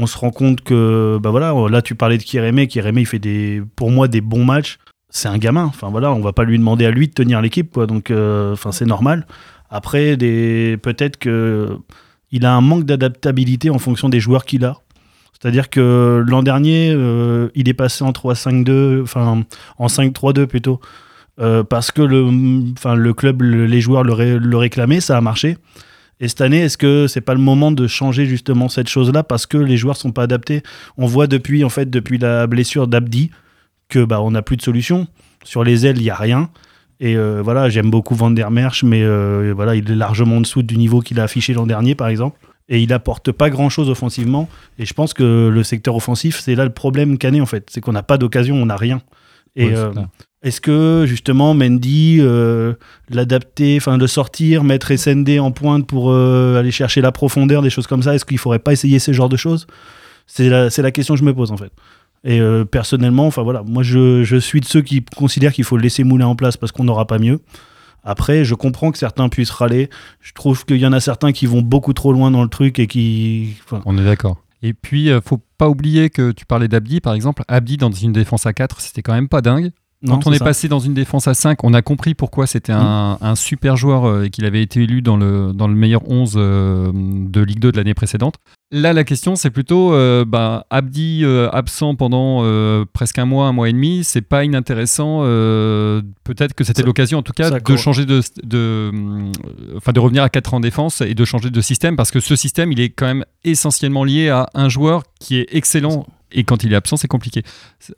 [0.00, 3.18] on se rend compte que bah voilà là tu parlais de Kirémé Kirémé il fait
[3.18, 4.78] des pour moi des bons matchs
[5.10, 5.64] c'est un gamin.
[5.64, 7.86] Enfin voilà on va pas lui demander à lui de tenir l'équipe quoi.
[7.86, 9.26] Donc euh, enfin c'est normal.
[9.70, 11.68] Après peut-être que
[12.30, 14.76] il a un manque d'adaptabilité en fonction des joueurs qu'il a.
[15.40, 19.44] C'est-à-dire que l'an dernier euh, il est passé en 3-5-2 enfin
[19.78, 20.80] en 5-3-2 plutôt
[21.40, 22.24] euh, parce que le
[22.72, 25.56] enfin le club le- les joueurs le, le réclamaient ça a marché.
[26.20, 29.46] Et cette année, est-ce que c'est pas le moment de changer justement cette chose-là parce
[29.46, 30.64] que les joueurs sont pas adaptés?
[30.96, 33.30] On voit depuis en fait depuis la blessure d'Abdi
[33.88, 35.06] que bah on n'a plus de solution.
[35.44, 36.50] Sur les ailes, il y a rien.
[37.00, 40.40] Et euh, voilà, j'aime beaucoup Van der Merch, mais euh, voilà, il est largement en
[40.40, 42.38] dessous du niveau qu'il a affiché l'an dernier, par exemple.
[42.68, 44.48] Et il apporte pas grand-chose offensivement.
[44.78, 47.80] Et je pense que le secteur offensif, c'est là le problème canet en fait, c'est
[47.80, 49.00] qu'on n'a pas d'occasion, on n'a rien.
[49.56, 49.92] Et Ouais, euh,
[50.42, 52.20] est-ce que justement Mendy
[53.08, 57.86] l'adapter, enfin le sortir, mettre SND en pointe pour aller chercher la profondeur, des choses
[57.86, 59.66] comme ça, est-ce qu'il faudrait pas essayer ce genre de choses?
[60.26, 61.72] C'est la, c'est la question que je me pose en fait.
[62.24, 65.76] Et euh, personnellement, enfin voilà, moi je, je suis de ceux qui considèrent qu'il faut
[65.76, 67.40] laisser Moulin en place parce qu'on n'aura pas mieux.
[68.04, 69.90] Après, je comprends que certains puissent râler.
[70.20, 72.78] Je trouve qu'il y en a certains qui vont beaucoup trop loin dans le truc
[72.78, 73.56] et qui.
[73.64, 74.38] enfin, On est d'accord.
[74.62, 77.42] Et puis, euh, faut pas oublier que tu parlais d'Abdi, par exemple.
[77.48, 79.70] Abdi, dans une défense à 4, c'était quand même pas dingue.
[80.02, 82.72] non, Quand on est passé dans une défense à 5, on a compris pourquoi c'était
[82.72, 86.08] un, un super joueur euh, et qu'il avait été élu dans le, dans le meilleur
[86.08, 88.36] 11 euh, de Ligue 2 de l'année précédente.
[88.70, 93.46] Là, la question, c'est plutôt euh, bah, Abdi euh, absent pendant euh, presque un mois,
[93.46, 94.04] un mois et demi.
[94.04, 95.20] C'est pas inintéressant.
[95.22, 98.92] euh, Peut-être que c'était l'occasion, en tout cas, de changer de, de,
[99.76, 102.36] enfin, de revenir à 4 en défense et de changer de système parce que ce
[102.36, 106.06] système, il est quand même essentiellement lié à un joueur qui est excellent.
[106.30, 107.42] Et quand il est absent, c'est compliqué.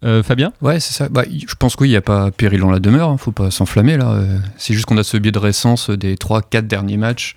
[0.04, 0.52] Euh, Fabien?
[0.62, 1.08] Ouais, c'est ça.
[1.08, 3.96] Bah, je pense qu'il n'y a pas péril en la demeure, hein, faut pas s'enflammer
[3.96, 4.22] là.
[4.56, 7.34] C'est juste qu'on a ce biais de récence des 3-4 derniers matchs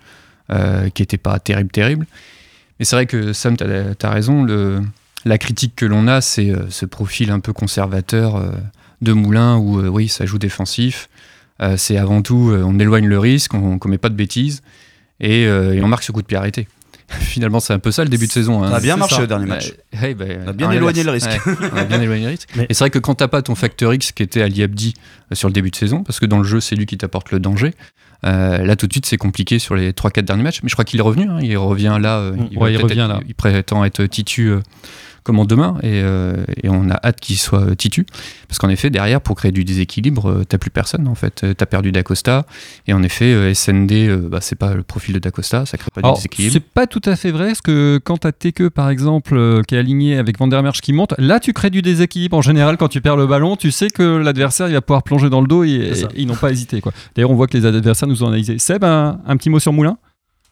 [0.51, 2.05] euh, qui n'étaient pas terribles, terribles.
[2.83, 4.81] Mais c'est vrai que Sam, tu as, raison, le,
[5.23, 8.51] la critique que l'on a, c'est euh, ce profil un peu conservateur euh,
[9.01, 11.07] de Moulin où, euh, oui, ça joue défensif.
[11.61, 14.63] Euh, c'est avant tout, euh, on éloigne le risque, on ne commet pas de bêtises
[15.21, 16.67] et, euh, et on marque ce coup de pied arrêté.
[17.07, 18.63] Finalement, c'est un peu ça le début de saison.
[18.65, 18.71] hein.
[18.71, 19.21] Ça a bien marché ça.
[19.21, 19.71] le dernier match.
[19.93, 21.29] bah, On a bien éloigné le risque.
[21.29, 22.49] Ouais, on a bien éloigné le risque.
[22.57, 24.93] Mais- Et c'est vrai que quand t'as pas ton facteur X qui était Ali Abdi
[25.31, 27.39] sur le début de saison, parce que dans le jeu, c'est lui qui t'apporte le
[27.39, 27.73] danger,
[28.25, 30.59] euh, là tout de suite, c'est compliqué sur les 3-4 derniers matchs.
[30.63, 31.27] Mais je crois qu'il est revenu.
[31.29, 31.39] hein.
[31.41, 32.17] Il revient là.
[32.19, 32.57] euh, Mm.
[32.57, 33.19] Ouais, il peut-être revient là.
[33.27, 34.53] Il prétend être titu
[35.23, 35.77] euh, comme demain.
[35.83, 38.05] Et, euh, et on a hâte qu'il soit euh, titu.
[38.47, 41.45] Parce qu'en effet, derrière, pour créer du déséquilibre, euh, t'as plus personne en fait.
[41.57, 42.45] T'as perdu D'Acosta.
[42.88, 45.65] Et en effet, euh, SND, euh, bah, c'est pas le profil de D'Acosta.
[45.65, 46.53] Ça crée pas Alors, du déséquilibre.
[46.53, 49.75] c'est pas tout à fait vrai, parce que quand t'as Teke, par exemple, euh, qui
[49.75, 52.38] est aligné avec Van der Merch qui monte, là tu crées du déséquilibre.
[52.38, 55.29] En général, quand tu perds le ballon, tu sais que l'adversaire il va pouvoir plonger
[55.29, 56.81] dans le dos et, ils n'ont pas hésité.
[56.81, 56.91] quoi.
[57.15, 58.57] D'ailleurs, on voit que les adversaires nous ont analysé.
[58.59, 59.97] Seb, un, un petit mot sur Moulin?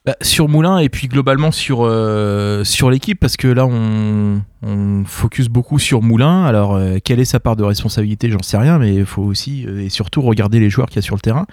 [0.04, 5.04] Bah, sur Moulin et puis globalement sur, euh, sur l'équipe parce que là on, on
[5.06, 6.44] focus beaucoup sur Moulin.
[6.44, 9.64] Alors euh, quelle est sa part de responsabilité J'en sais rien, mais il faut aussi
[9.68, 11.46] euh, et surtout regarder les joueurs qu'il y a sur le terrain.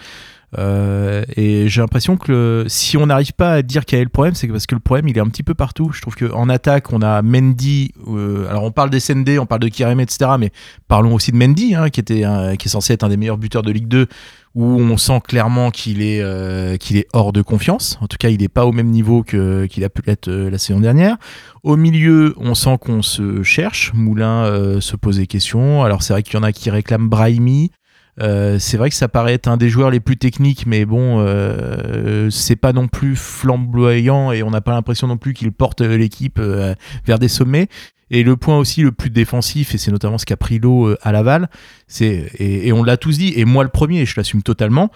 [0.56, 4.48] Et j'ai l'impression que si on n'arrive pas à dire quel est le problème, c'est
[4.48, 5.90] parce que le problème il est un petit peu partout.
[5.92, 7.92] Je trouve qu'en attaque on a Mendy.
[8.48, 10.30] alors on parle des SND, on parle de Kireme, etc.
[10.38, 10.52] Mais
[10.88, 12.24] parlons aussi de Mendy, hein, qui était
[12.58, 14.08] qui est censé être un des meilleurs buteurs de Ligue 2
[14.59, 17.97] où on sent clairement qu'il est, euh, qu'il est hors de confiance.
[18.01, 20.59] En tout cas, il n'est pas au même niveau qu'il a pu l'être euh, la
[20.59, 21.16] saison dernière.
[21.62, 23.92] Au milieu, on sent qu'on se cherche.
[23.94, 25.85] Moulin euh, se pose des questions.
[25.85, 27.71] Alors, c'est vrai qu'il y en a qui réclament Brahimi.
[28.20, 31.20] Euh, c'est vrai que ça paraît être un des joueurs les plus techniques, mais bon,
[31.20, 35.81] euh, c'est pas non plus flamboyant et on n'a pas l'impression non plus qu'il porte
[35.83, 36.40] euh, l'équipe
[37.07, 37.68] vers des sommets.
[38.11, 41.12] Et le point aussi le plus défensif, et c'est notamment ce qu'a pris l'eau à
[41.12, 41.50] Laval,
[42.00, 44.90] et, on l'a tous dit, et moi le premier, je l'assume totalement.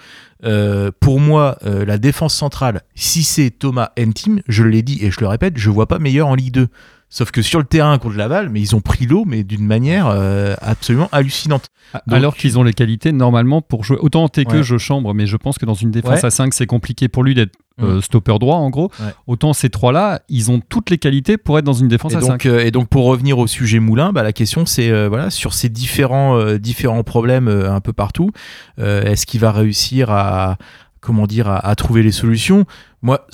[0.98, 5.26] pour moi, la défense centrale, si c'est Thomas Entim, je l'ai dit et je le
[5.26, 6.68] répète, je vois pas meilleur en Ligue 2.
[7.14, 10.06] Sauf que sur le terrain contre Laval, mais ils ont pris l'eau, mais d'une manière
[10.06, 11.66] euh, absolument hallucinante.
[12.06, 13.98] Donc- Alors qu'ils ont les qualités normalement pour jouer.
[14.00, 14.62] Autant Teke, Ouais.
[14.62, 16.24] je chambre, mais je pense que dans une défense Ouais.
[16.24, 18.90] à 5, c'est compliqué pour lui d'être euh, stopper droit en gros.
[19.00, 19.12] Ouais.
[19.26, 22.20] Autant ces trois-là, ils ont toutes les qualités pour être dans une défense Et à
[22.20, 22.46] donc, 5.
[22.46, 25.52] euh, et donc pour revenir au sujet Moulin, bah, la question c'est euh, voilà sur
[25.52, 28.30] ces différents différents problèmes un peu partout,
[28.78, 30.56] est-ce qu'il va réussir à
[31.02, 32.64] comment dire à, trouver les solutions
[33.02, 33.26] Moi,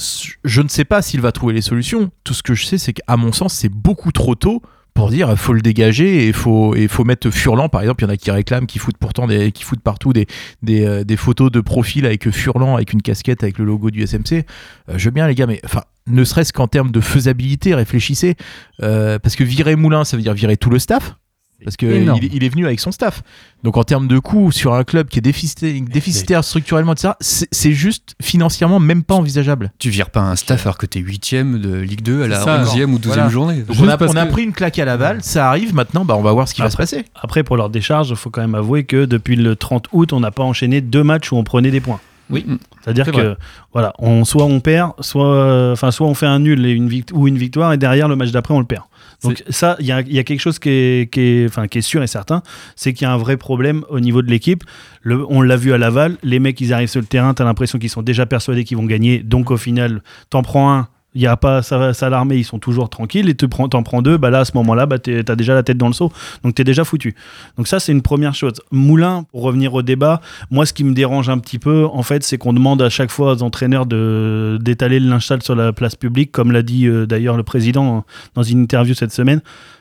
[0.42, 2.10] je ne sais pas s'il va trouver les solutions.
[2.24, 4.62] Tout ce que je sais, c'est qu'à mon sens, c'est beaucoup trop tôt
[4.94, 8.10] pour dire faut le dégager et faut et faut mettre Furlan par exemple il y
[8.10, 10.26] en a qui réclament qui foutent pourtant des qui foutent partout des
[10.62, 14.44] des, euh, photos de profil avec Furlan avec une casquette avec le logo du SMC
[14.88, 18.34] Euh, je veux bien les gars mais enfin ne serait-ce qu'en termes de faisabilité réfléchissez
[18.82, 21.16] euh, parce que virer Moulin, ça veut dire virer tout le staff.
[21.64, 22.20] Parce qu'il énorme.
[22.22, 23.22] il est venu avec son staff.
[23.64, 27.48] Donc en termes de coûts sur un club qui est déficitaire, déficitaire structurellement, etc., c'est
[27.50, 29.72] c'est juste financièrement même pas envisageable.
[29.80, 32.62] Tu vires pas un staff alors que t'es 8ème de Ligue 2 à la ça.
[32.64, 33.28] 11e ou 12e Voilà.
[33.28, 33.62] journée.
[33.62, 36.04] Donc on a, parce on a que- pris une claque à Laval, ça arrive maintenant,
[36.04, 37.04] bah on va voir ce qui va se passer.
[37.20, 40.20] Après, pour leur décharge, il faut quand même avouer que depuis le 30 août, on
[40.20, 41.98] n'a pas enchaîné deux matchs où on prenait des points.
[42.30, 42.44] Oui.
[42.84, 43.36] C'est-à-dire C'est que vrai.
[43.72, 46.88] voilà, on, soit on perd, soit, euh, enfin, soit on fait un nul et une
[47.14, 48.84] ou une victoire, et derrière le match d'après, on le perd.
[49.24, 51.66] Donc ça, il y a, il y a quelque chose qui est, qui, est, enfin,
[51.66, 52.42] qui est sûr et certain,
[52.76, 54.62] c'est qu'il y a un vrai problème au niveau de l'équipe.
[55.04, 57.78] On l'a vu à Laval, les mecs, ils arrivent sur le terrain, tu as l'impression
[57.78, 60.88] qu'ils sont déjà persuadés qu'ils vont gagner, donc au final, t'en prends un.
[61.18, 63.82] Il y a pas ça va s'alarmer, ils sont toujours tranquilles et tu prends t'en
[63.82, 66.12] prends deux, bah là à ce moment-là, bah t'as déjà la tête dans le seau,
[66.44, 67.16] donc t'es déjà foutu.
[67.56, 68.52] Donc ça c'est une première chose.
[68.70, 70.20] Moulin, pour revenir au débat,
[70.52, 73.10] moi ce qui me dérange un petit peu, en fait, c'est qu'on demande à chaque
[73.10, 76.86] fois aux entraîneurs de d'étaler le linge sale sur la place publique, comme l'a dit
[76.86, 78.04] euh, d'ailleurs le président
[78.36, 79.40] dans une interview cette semaine.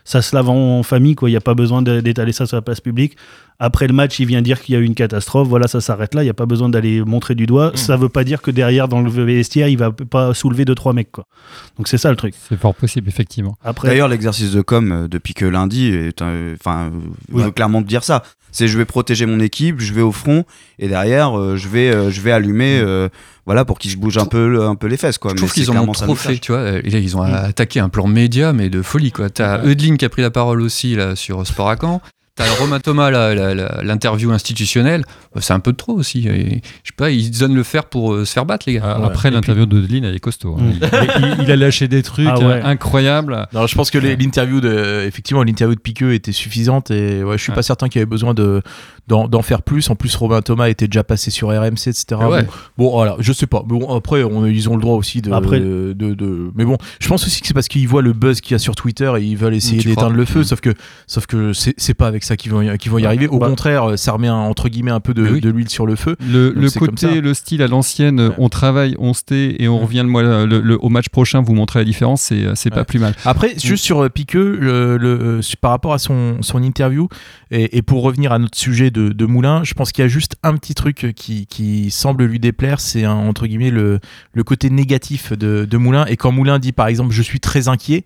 [0.09, 1.29] Ça se lave en famille, quoi.
[1.29, 3.17] Il n'y a pas besoin de- d'étaler ça sur la place publique.
[3.59, 5.49] Après le match, il vient dire qu'il y a eu une catastrophe.
[5.49, 6.21] Voilà, ça s'arrête là.
[6.21, 7.71] Il n'y a pas besoin d'aller montrer du doigt.
[7.71, 7.75] Mm.
[7.75, 10.93] Ça veut pas dire que derrière, dans le vestiaire, il va pas soulever deux trois
[10.93, 11.25] mecs, quoi.
[11.75, 12.35] Donc c'est ça le truc.
[12.47, 13.57] C'est fort possible, effectivement.
[13.65, 16.99] Après, D'ailleurs, l'exercice de com euh, depuis que lundi, est un- enfin, euh,
[17.33, 17.43] Oui.
[17.43, 18.23] veut clairement dire ça.
[18.51, 20.45] C'est je vais protéger mon équipe, je vais au front
[20.79, 23.09] et derrière, euh, je vais, euh, je vais allumer, euh,
[23.45, 25.31] voilà, pour qu'ils se bougent un peu, un peu les fesses, quoi.
[25.31, 26.69] Je trouve qu'ils en ont trop fait, tu vois.
[26.83, 29.29] Et là, ils ont attaqué un plan média, mais de folie, quoi.
[29.29, 32.01] T'as Eudlin qui a pris la parole aussi, là, sur Sport à Caen.
[32.37, 33.09] T'as Romain Thomas,
[33.83, 35.03] l'interview institutionnelle.
[35.35, 36.27] Euh, C'est un peu de trop aussi.
[36.27, 38.81] Et, je sais pas, ils donnent le fer pour euh, se faire battre, les gars.
[38.85, 39.05] Ah, Ouais.
[39.07, 40.55] Après, l'interview de Deline, elle est costaud.
[40.59, 40.63] hein.
[40.63, 40.71] Mm.
[40.71, 42.61] Il, il- il a lâché des trucs Ah ouais.
[42.61, 43.47] incroyables.
[43.53, 47.43] Non, je pense que l'interview de, effectivement, l'interview de Piqueux était suffisante et ouais, je
[47.43, 47.55] suis Ouais.
[47.55, 48.61] pas certain qu'il y avait besoin de
[49.07, 49.89] d'en faire plus.
[49.89, 52.05] En plus, Robin Thomas était déjà passé sur RMC, etc.
[52.19, 52.43] Ah ouais.
[52.43, 53.63] Bon, bon, voilà, je sais pas.
[53.65, 56.77] Mais bon, après, on- ils ont le droit aussi de, Après- de, de- Mais bon,
[56.99, 59.09] je pense aussi que c'est parce qu'ils voient le buzz qu'il y a sur Twitter
[59.17, 60.41] et ils veulent essayer d'éteindre le feu.
[60.41, 60.43] Mm.
[60.43, 60.73] Sauf que,
[61.07, 63.27] sauf que c'est pas avec ça qu'ils vont, y- vont y arriver.
[63.27, 63.47] Au Bah.
[63.47, 65.41] contraire, ça remet un- entre guillemets un peu de, Mais oui.
[65.41, 66.15] de l'huile sur le feu.
[66.21, 68.35] Le, côté, le style à l'ancienne, Ouais.
[68.37, 71.41] on travaille, on se tait et on revient le, mois- le- le- au match prochain,
[71.41, 73.13] vous montrer la différence, c'est c'est pas plus mal.
[73.25, 77.07] Après, juste sur euh, Piqueux, le, euh, par rapport à son, son interview,
[77.51, 80.09] et, et pour revenir à notre sujet de, de Moulin, je pense qu'il y a
[80.09, 83.99] juste un petit truc qui, qui semble lui déplaire, c'est entre guillemets le,
[84.33, 86.05] le côté négatif de, de Moulin.
[86.07, 88.05] Et quand Moulin dit par exemple je suis très inquiet,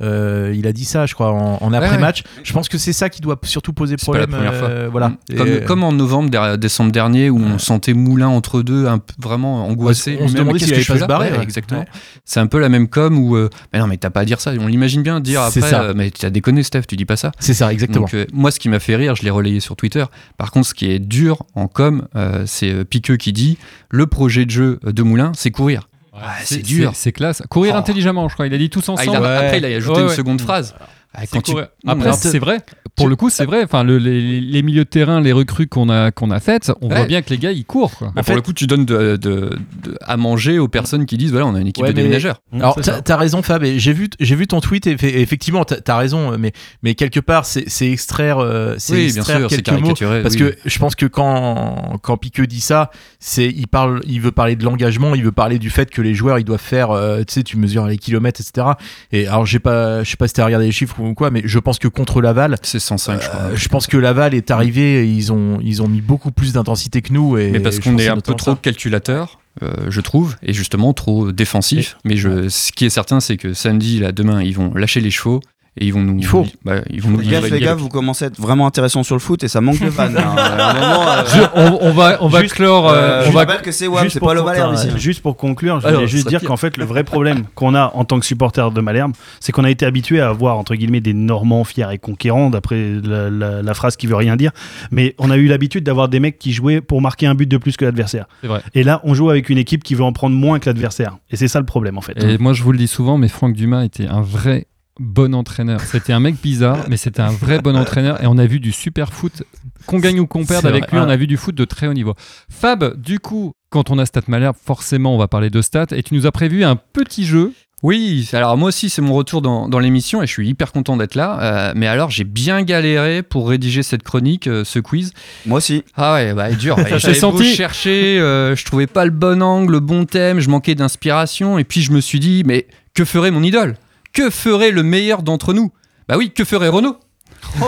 [0.00, 2.24] euh, il a dit ça, je crois, en, en après-match.
[2.42, 4.30] Je pense que c'est ça qui doit surtout poser pas la problème.
[4.30, 4.68] première fois.
[4.68, 5.08] euh, voilà.
[5.10, 5.16] Mm.
[5.30, 9.00] Et, Comme, euh, comme en novembre, décembre dernier, où on sentait Moulin entre deux, un
[9.22, 10.16] vraiment angoissé.
[10.20, 11.42] On se lui-même, demandait qu'est-ce s'il allait pas se barrer, Ouais.
[11.42, 11.80] Exactement.
[11.80, 11.86] Ouais.
[12.24, 14.40] C'est un peu la même com où, euh, mais non, mais t'as pas à dire
[14.40, 14.52] ça.
[14.58, 15.82] On l'imagine bien dire C'est après, ça.
[15.82, 17.32] euh, mais t'as déconné, Steph, tu dis pas ça.
[17.38, 18.06] C'est ça, exactement.
[18.06, 20.04] Donc, euh, moi, ce qui m'a fait rire, je l'ai relayé sur Twitter.
[20.38, 23.58] Par contre, ce qui est dur en com, euh, c'est euh, Piqueux qui dit
[23.90, 25.88] le projet de jeu de Moulin, c'est courir.
[26.16, 26.92] Ah, c'est dur.
[26.94, 27.42] C'est classe.
[27.50, 27.78] Courir Oh.
[27.78, 28.46] intelligemment, je crois.
[28.46, 29.10] Il a dit tous Ah, ensemble.
[29.10, 29.36] il a- Ouais.
[29.46, 30.14] Après, il a ajouté Ouais, une ouais.
[30.14, 30.74] seconde phrase.
[31.16, 31.52] Ah, quand tu-
[31.86, 32.58] Après, c'est vrai.
[32.96, 33.62] Pour le coup, c'est vrai.
[33.64, 36.88] Enfin, le- les, les milieux de terrain, les recrues qu'on a, qu'on a faites, on
[36.88, 36.96] Ouais.
[36.96, 37.92] voit bien que les gars, ils courent.
[37.96, 38.08] Quoi.
[38.08, 41.16] Bah, pour fait- le coup, tu donnes de, de- de- à manger aux personnes qui
[41.16, 42.40] disent voilà, on a une équipe Ouais, de mais- déménageurs.
[42.52, 43.64] Alors, t'as raison, Fab.
[43.64, 44.86] J'ai vu, j'ai vu ton tweet.
[44.86, 46.36] Et, effectivement, t'as as raison.
[46.38, 49.80] Mais, mais quelque part, c'est extraire, euh, c'est Oui, bien extraire sûr, c'est quelques mots.
[49.94, 50.22] caricaturé.
[50.22, 50.40] Parce oui.
[50.40, 52.90] que je pense que quand, quand Piqueux dit ça,
[53.38, 56.38] il parle, il veut parler de l'engagement, il veut parler du fait que les joueurs
[56.38, 58.68] ils doivent faire, euh, tu sais, tu mesures les kilomètres, etc.
[59.12, 61.58] Et alors pas, je sais pas si t'as regardé les chiffres ou quoi, mais je
[61.58, 63.40] pense que contre Laval, c'est 105, je crois.
[63.40, 66.52] euh, je pense que Laval est arrivé, et ils ont, ils ont mis beaucoup plus
[66.52, 67.38] d'intensité que nous.
[67.38, 68.58] Et mais parce qu'on est un peu trop ça.
[68.60, 71.96] calculateur, euh, je trouve, et justement trop défensif.
[72.04, 75.10] Mais je, ce qui est certain, c'est que samedi, là, demain, ils vont lâcher les
[75.10, 75.40] chevaux
[75.76, 76.16] et ils vont nous.
[76.18, 76.46] Il faut.
[76.64, 78.66] bah, ils vont nous Les gars, livrer les une gars, vous commencez à être vraiment
[78.66, 80.16] intéressant sur le foot et ça manque de vannes.
[80.16, 80.36] hein.
[81.34, 82.88] Euh, on, on va, on va Juste- clore.
[82.88, 84.88] euh, euh, on je va rappelle que c'est WAM, c'est pour pas le enfin, ici.
[84.96, 88.04] Juste pour conclure, je voulais juste dire qu'en fait, le vrai problème qu'on a en
[88.04, 91.14] tant que supporter de Malherbe, c'est qu'on a été habitué à avoir, entre guillemets, des
[91.14, 94.50] Normands fiers et conquérants, d'après la, la- la phrase qui veut rien dire.
[94.90, 97.56] Mais on a eu l'habitude d'avoir des mecs qui jouaient pour marquer un but de
[97.56, 98.26] plus que l'adversaire.
[98.74, 101.16] Et là, on joue avec une équipe qui veut en prendre moins que l'adversaire.
[101.30, 102.22] Et c'est ça le problème, en fait.
[102.22, 104.66] Et moi, je vous le dis souvent, mais Franck Dumas était un vrai
[104.98, 105.80] bon entraîneur.
[105.80, 108.22] C'était un mec bizarre, mais c'était un vrai bon entraîneur.
[108.22, 109.42] Et on a vu du super foot.
[109.86, 110.98] Qu'on gagne ou qu'on perde avec vrai.
[110.98, 112.14] lui, on a vu du foot de très haut niveau.
[112.48, 115.86] Fab, du coup, quand on a Stat Malherbe, forcément, on va parler de stats.
[115.90, 117.52] Et tu nous as prévu un petit jeu.
[117.82, 120.96] Oui, alors moi aussi c'est mon retour dans, dans l'émission et je suis hyper content
[120.96, 121.38] d'être là.
[121.42, 125.12] Euh, mais alors j'ai bien galéré pour rédiger cette chronique, euh, ce quiz.
[125.44, 125.84] Moi aussi.
[125.94, 126.76] Ah ouais, bah dur.
[126.78, 127.54] s'est J'avais beau senti.
[127.54, 131.64] chercher, euh, je trouvais pas le bon angle, le bon thème, je manquais d'inspiration et
[131.64, 133.76] puis je me suis dit mais que ferait mon idole?
[134.14, 135.72] Que ferait le meilleur d'entre nous?
[136.08, 136.96] Bah oui, que ferait Renault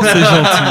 [0.02, 0.62] c'est gentil.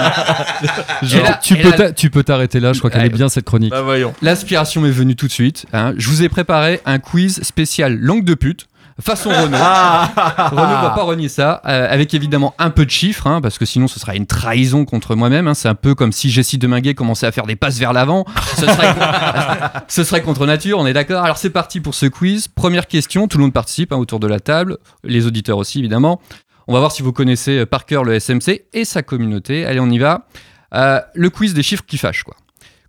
[1.04, 3.10] Genre, Et là- tu, peux là- t'a- tu peux t'arrêter là, je crois qu'elle est
[3.10, 3.70] bien cette chronique.
[3.70, 4.14] Bah voyons.
[4.24, 5.68] L'inspiration m'est venue tout de suite.
[5.74, 5.94] hein.
[5.96, 8.66] Je vous ai préparé un quiz spécial langue de pute.
[9.02, 9.58] Façon Renault.
[9.58, 13.66] Renault va pas renier ça, euh, avec évidemment un peu de chiffres, hein, parce que
[13.66, 15.48] sinon ce sera une trahison contre moi-même.
[15.48, 15.54] hein.
[15.54, 18.26] C'est un peu comme si Jessie Deminguet commençait à faire des passes vers l'avant.
[18.56, 18.96] Ce serait,
[19.90, 22.48] ce serait contre nature, on est d'accord Alors c'est parti pour ce quiz.
[22.48, 26.22] Première question, tout le monde participe hein, autour de la table, les auditeurs aussi évidemment.
[26.68, 29.66] On va voir si vous connaissez euh, par cœur le SMC et sa communauté.
[29.66, 30.26] Allez, on y va.
[30.74, 32.36] Euh, le quiz des chiffres qui fâchent, quoi.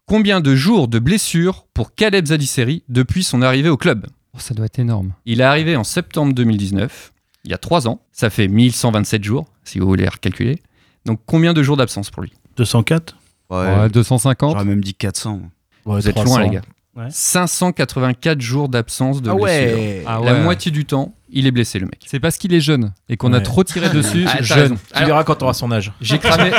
[0.06, 4.06] Combien de jours de blessure pour Caleb Zadisseri depuis son arrivée au club?
[4.36, 5.12] Oh, ça doit être énorme.
[5.24, 7.12] Il est arrivé en septembre 2019,
[7.44, 8.00] il y a 3 ans.
[8.12, 10.60] Ça fait 1127 jours, si vous voulez recalculer.
[11.06, 12.32] Donc combien de jours d'absence pour lui?
[12.56, 13.16] 204
[13.50, 14.52] Ouais, Ouais, 250.
[14.52, 15.40] J'aurais même dit 400.
[15.84, 16.62] Vous êtes loin, les gars.
[16.96, 17.06] Ouais.
[17.10, 19.76] 584 jours d'absence de Ah blessure.
[19.78, 20.02] ouais.
[20.06, 20.42] Ah La ouais.
[20.42, 22.00] moitié du temps, il est blessé, le mec.
[22.06, 23.42] C'est parce qu'il est jeune et qu'on a Ouais.
[23.42, 24.24] trop tiré dessus.
[24.28, 24.76] Ah, jeune.
[24.94, 25.92] Tu verras quand tu auras son âge.
[26.00, 26.50] J'ai cramé.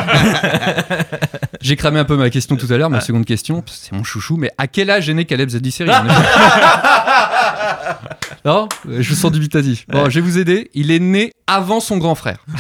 [1.61, 4.37] J'ai cramé un peu ma question tout à l'heure, ma seconde question, c'est mon chouchou,
[4.37, 5.89] mais à quel âge est né Caleb Zadisseri
[8.45, 9.85] Non, euh, je vous sens dubitatif.
[9.89, 10.69] Bon, je vais vous aider.
[10.73, 12.37] Il est né avant son grand frère.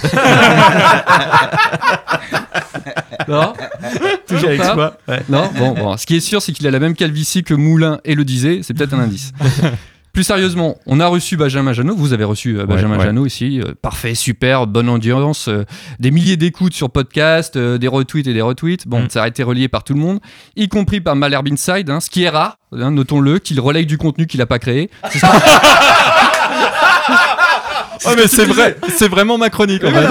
[3.27, 3.53] non
[4.27, 5.21] Toujours Avec pas toi, ouais.
[5.29, 7.99] Non bon, bon, ce qui est sûr, c'est qu'il a la même calvitie que Moulin
[8.03, 8.61] et le disait.
[8.63, 9.31] C'est peut-être un indice.
[10.17, 11.93] Plus sérieusement, on a reçu Benjamin Janot.
[11.95, 13.05] Vous avez reçu euh, Benjamin ouais.
[13.05, 13.61] Janot ici.
[13.63, 15.47] Euh, parfait, super, bonne audience.
[15.47, 15.63] euh,
[15.99, 18.87] des milliers d'écoutes sur podcast, des retweets et des retweets.
[18.87, 19.09] Bon, Mm.
[19.11, 20.17] ça a été relié par tout le monde,
[20.55, 23.99] y compris par Malherbe Inside, hein, ce qui est rare, hein, notons-le, qu'il relaye du
[23.99, 24.89] contenu qu'il n'a pas créé.
[28.05, 30.07] Oh, mais c'est vrai, c'est vraiment ma chronique en fait.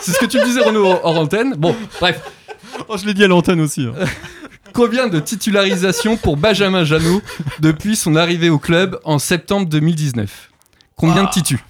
[0.00, 1.54] C'est ce que tu me disais, Renaud, hors antenne.
[1.58, 2.20] Bon, bref.
[2.88, 3.86] Oh, je l'ai dit à l'antenne aussi.
[3.86, 4.04] hein.
[4.74, 7.22] Combien de titularisations pour Benjamin Janot
[7.60, 10.50] depuis son arrivée au club en septembre 2019
[10.96, 11.60] Combien de titus?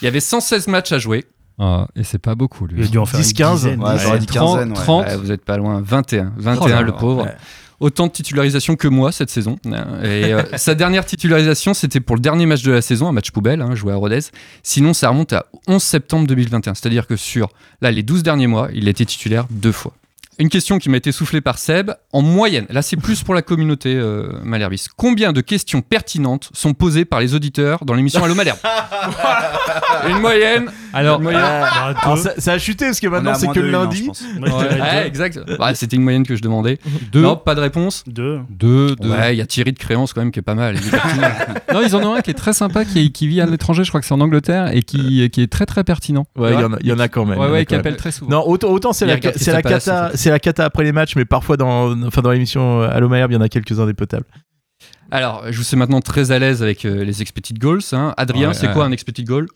[0.00, 1.24] Il y avait 116 matchs à jouer.
[1.58, 2.80] Ah, et c'est pas beaucoup lui.
[2.80, 3.54] Il a dû en faire 10, une 15.
[3.56, 3.82] dizaine.
[3.82, 4.68] Ouais, j'aurais dit 30, quinzaine.
[4.70, 4.74] ouais.
[4.76, 5.06] 30.
[5.06, 6.32] Ouais, vous êtes pas loin, 21.
[6.36, 7.24] 21 Oh là le pauvre.
[7.24, 7.34] ouais.
[7.80, 9.56] Autant de titularisations que moi cette saison.
[9.64, 13.30] Et euh, sa dernière titularisation, c'était pour le dernier match de la saison, un match
[13.32, 14.20] poubelle, hein, joué à Rodez.
[14.62, 16.74] Sinon, ça remonte à 11 septembre 2021.
[16.74, 17.48] C'est-à-dire que sur
[17.80, 19.94] là, les 12 derniers mois, il a été titulaire deux fois.
[20.38, 21.90] Une question qui m'a été soufflée par Seb.
[22.12, 24.86] En moyenne, là c'est plus pour la communauté euh, Malherbis.
[24.96, 28.58] Combien de questions pertinentes sont posées par les auditeurs dans l'émission Allo Malherbe?
[30.08, 30.66] Une moyenne.
[30.92, 31.42] Alors, Une moyenne.
[31.42, 32.22] Alors, deux.
[32.22, 34.10] ça, ça a chuté parce que maintenant c'est que le une, hein, lundi.
[34.40, 35.38] Ouais, exact.
[35.58, 36.78] Bah, C'était une moyenne que je demandais.
[37.12, 38.02] deux, Non, pas de réponse?
[38.06, 38.40] Deux.
[38.50, 39.10] deux, deux.
[39.10, 40.76] Ouais, il y a Thierry de Créance quand même qui est pas mal.
[41.72, 43.82] Non, ils en ont un qui est très sympa, qui, est- qui vit à l'étranger,
[43.84, 46.26] je crois que c'est en Angleterre, et qui, qui est très très pertinent.
[46.36, 47.38] Ouais, il y, en a- il y en a quand même.
[47.38, 48.30] Ouais, il y en a ouais, qui appelle très souvent.
[48.30, 50.10] Non, autant, autant c'est la, la cata.
[50.22, 53.32] C'est la cata après les matchs, mais parfois dans, enfin dans l'émission euh, Allo Malherbe,
[53.32, 54.26] il y en a quelques-uns des potables.
[55.10, 57.82] Alors, je vous sais maintenant très à l'aise avec euh, les expected goals.
[57.92, 58.14] hein.
[58.16, 58.72] Adrien, Ouais, c'est ouais.
[58.72, 59.46] quoi un expected goal?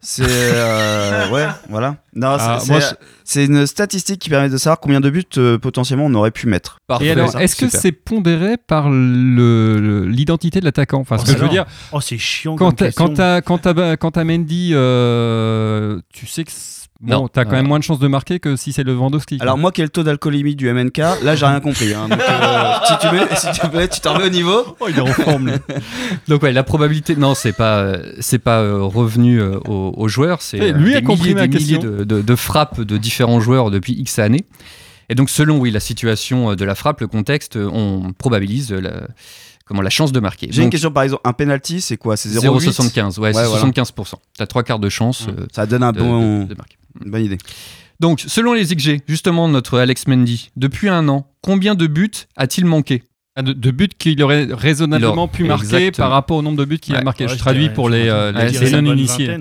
[0.00, 1.98] C'est euh, ouais, voilà.
[2.16, 2.86] Non, c'est- Ah, c'est moi, je-
[3.22, 6.48] c'est une statistique qui permet de savoir combien de buts euh, potentiellement on aurait pu
[6.48, 6.78] mettre.
[6.88, 7.06] Parfait.
[7.06, 7.80] Et alors, est-ce que super.
[7.80, 10.98] c'est pondéré par le- le- l'identité de l'attaquant?
[10.98, 12.56] Enfin, ce Oh, que je veux dire, Oh, c'est chiant.
[12.56, 16.83] quand comme t'as- quand t'as quand t'as- quand t'as Mendy, euh, tu sais que c'est-
[17.00, 17.28] bon, Non.
[17.28, 19.38] t'as quand même moins de chances de marquer que si c'est Lewandowski.
[19.38, 19.42] quoi.
[19.44, 21.92] Alors moi, quel taux d'alcoolémie du MNK Là, j'ai rien compris.
[21.94, 22.08] hein.
[22.08, 24.76] Donc, euh, si tu mets, si tu mets, tu t'en remets au niveau.
[24.80, 25.50] Oh, il est en forme.
[26.28, 30.08] Donc ouais, la probabilité, non, c'est pas, euh, c'est pas euh, revenu euh, aux, aux
[30.08, 30.42] joueurs.
[30.42, 32.80] C'est Eh, euh, lui des a compris milliers, ma des milliers de, de- de frappes
[32.80, 34.44] de différents joueurs depuis X années.
[35.10, 39.02] Et donc selon oui la situation de la frappe, le contexte, on probabilise la,
[39.66, 40.48] comment la chance de marquer.
[40.50, 41.20] J'ai une question par exemple.
[41.24, 42.16] Un penalty, c'est quoi?
[42.16, 43.64] C'est 0,8 0,75, ouais, Ouais, c'est voilà.
[43.66, 44.14] 75%.
[44.38, 46.76] T'as trois quarts de chance euh, Ça donne un de, bon, de- de marquer.
[47.04, 47.38] Une bonne idée.
[48.00, 52.66] Donc, selon les XG, justement, notre Alex Mendy, depuis un an, combien de buts a-t-il
[52.66, 53.04] manqué?
[53.36, 56.04] Ah, de, de buts qu'il aurait raisonnablement Il pu marquer exactement.
[56.06, 57.24] par rapport au nombre de buts qu'il a marqué.
[57.24, 59.36] Ouais, je je traduis dirais- pour je les, pense- euh, Ouais, les- non-initiés.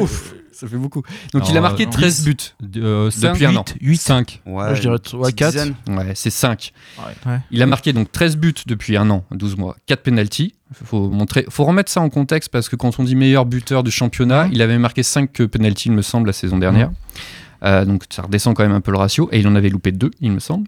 [0.00, 1.02] Ouf, ça fait beaucoup.
[1.32, 2.36] Donc, il a Alors, marqué euh, 13 buts
[2.76, 3.64] Euh, cinq, depuis un an.
[3.80, 4.42] 8, 5.
[4.46, 5.50] Ouais, Moi, je dirais une ouais, petite 4.
[5.52, 5.74] dizaine.
[5.88, 6.72] Ouais, c'est 5.
[7.26, 7.38] Ouais.
[7.50, 10.54] Il a marqué donc 13 buts depuis un an, 12 mois, 4 penalties.
[10.84, 13.90] Faut montrer, faut remettre ça en contexte parce que quand on dit meilleur buteur du
[13.90, 16.90] championnat, il avait marqué 5 penalties, il me semble, la saison dernière.
[17.64, 19.92] Euh, donc ça redescend quand même un peu le ratio et il en avait loupé
[19.92, 20.66] 2, il me semble.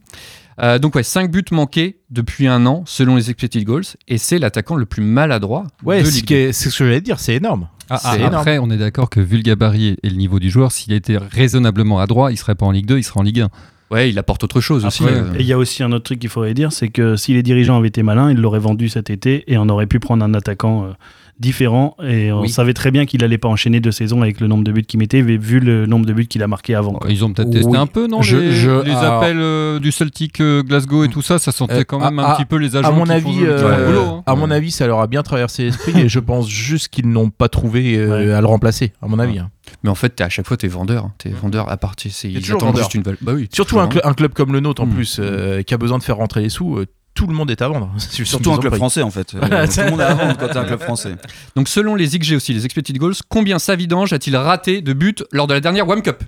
[0.61, 4.39] Euh, donc ouais, 5 buts manqués depuis un an selon les expected goals et c'est
[4.39, 7.19] l'attaquant le plus maladroit Ouais, de c'est ce Ligue que c'est ce que j'allais dire,
[7.19, 7.69] c'est énorme.
[7.91, 8.35] Ah, C'est ah, énorme.
[8.35, 11.19] après, on est d'accord que vu le gabarit et le niveau du joueur, s'il était
[11.19, 13.45] raisonnablement adroit, il serait pas en Ligue 2, il serait en Ligue 1.
[13.45, 13.51] 2.
[13.91, 15.03] Ouais, il apporte autre chose aussi.
[15.05, 15.35] Après, euh.
[15.35, 17.43] Et il y a aussi un autre truc qu'il faudrait dire, c'est que si les
[17.43, 20.35] dirigeants avaient été malins, ils l'auraient vendu cet été et on aurait pu prendre un
[20.35, 20.93] attaquant euh,
[21.41, 21.97] différent.
[22.03, 22.49] Et on Oui.
[22.49, 24.99] savait très bien qu'il allait pas enchaîner deux saisons avec le nombre de buts qu'il
[25.01, 26.93] mettait, vu le nombre de buts qu'il a marqué avant.
[26.95, 27.11] quoi.
[27.11, 27.77] Ils ont peut-être testé Oui.
[27.79, 31.09] un peu, non Je- Les, je- les alors- appels euh, du Celtic euh, Glasgow et
[31.09, 33.05] tout ça, ça sentait Euh, quand même à- un petit peu les agents À mon
[33.05, 34.01] qui avis, le- qui font le euh, boulot.
[34.01, 34.23] hein.
[34.27, 37.31] à mon avis, ça leur a bien traversé l'esprit et je pense juste qu'ils n'ont
[37.31, 38.33] pas trouvé euh, Ouais.
[38.33, 39.39] à le remplacer, à mon avis.
[39.39, 39.51] hein.
[39.83, 41.05] Mais en fait, t'es- à chaque fois, t'es vendeur.
[41.07, 41.13] hein.
[41.19, 42.11] T'es vendeur à partir.
[42.15, 42.77] C'est, ils vendeur.
[42.77, 43.03] juste une.
[43.03, 44.91] Bah oui, Surtout toujours un, cl- un club comme le nôtre en Mm.
[44.95, 46.79] plus, euh, qui a besoin de faire rentrer les sous.
[47.15, 47.91] Euh, tout le monde est à vendre.
[47.99, 49.35] C'est Surtout un club français en fait.
[49.35, 51.15] Euh, Voilà, tout le monde est à vendre quand t'es un club français.
[51.57, 55.47] Donc selon les XG aussi, les expected goals, combien Savidange a-t-il raté de buts lors
[55.47, 56.23] de la dernière One Cup?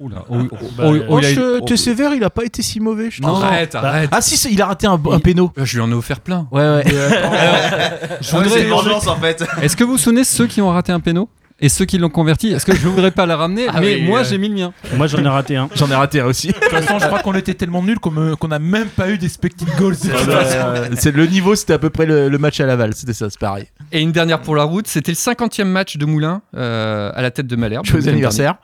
[0.00, 2.44] Oula, oh, oh, Bah, oh, euh, oh, il a- je- t'es sévère, il a pas
[2.44, 3.10] été si mauvais.
[3.10, 3.42] Je trouve.
[3.42, 4.08] Arrête, arrête.
[4.12, 5.50] Ah si, il a raté un, un péno.
[5.56, 6.46] Je lui en ai offert plein.
[6.52, 6.84] Ouais, ouais.
[8.20, 9.44] je voudrais- vengeance en fait.
[9.60, 11.28] Est-ce que vous vous souvenez ceux qui ont raté un péno?
[11.60, 14.02] Et ceux qui l'ont converti Est-ce que je voudrais pas la ramener Ah Mais oui,
[14.02, 14.24] moi, euh.
[14.24, 14.72] j'ai mis le mien.
[14.94, 15.68] Moi, j'en ai raté un.
[15.74, 16.48] J'en ai raté un aussi.
[16.48, 19.18] De toute façon, je crois qu'on était tellement nuls qu'on qu'on n'a même pas eu
[19.18, 19.94] d'expected goals.
[19.96, 20.56] de toute façon.
[20.58, 22.94] Euh, c'est le niveau, c'était à peu près le, le match à Laval.
[22.94, 23.66] C'était ça, c'est pareil.
[23.90, 27.30] Et une dernière pour la route, c'était le 50e match de Moulin euh, à la
[27.30, 27.86] tête de Malherbe.
[27.86, 28.56] Joyeux anniversaire.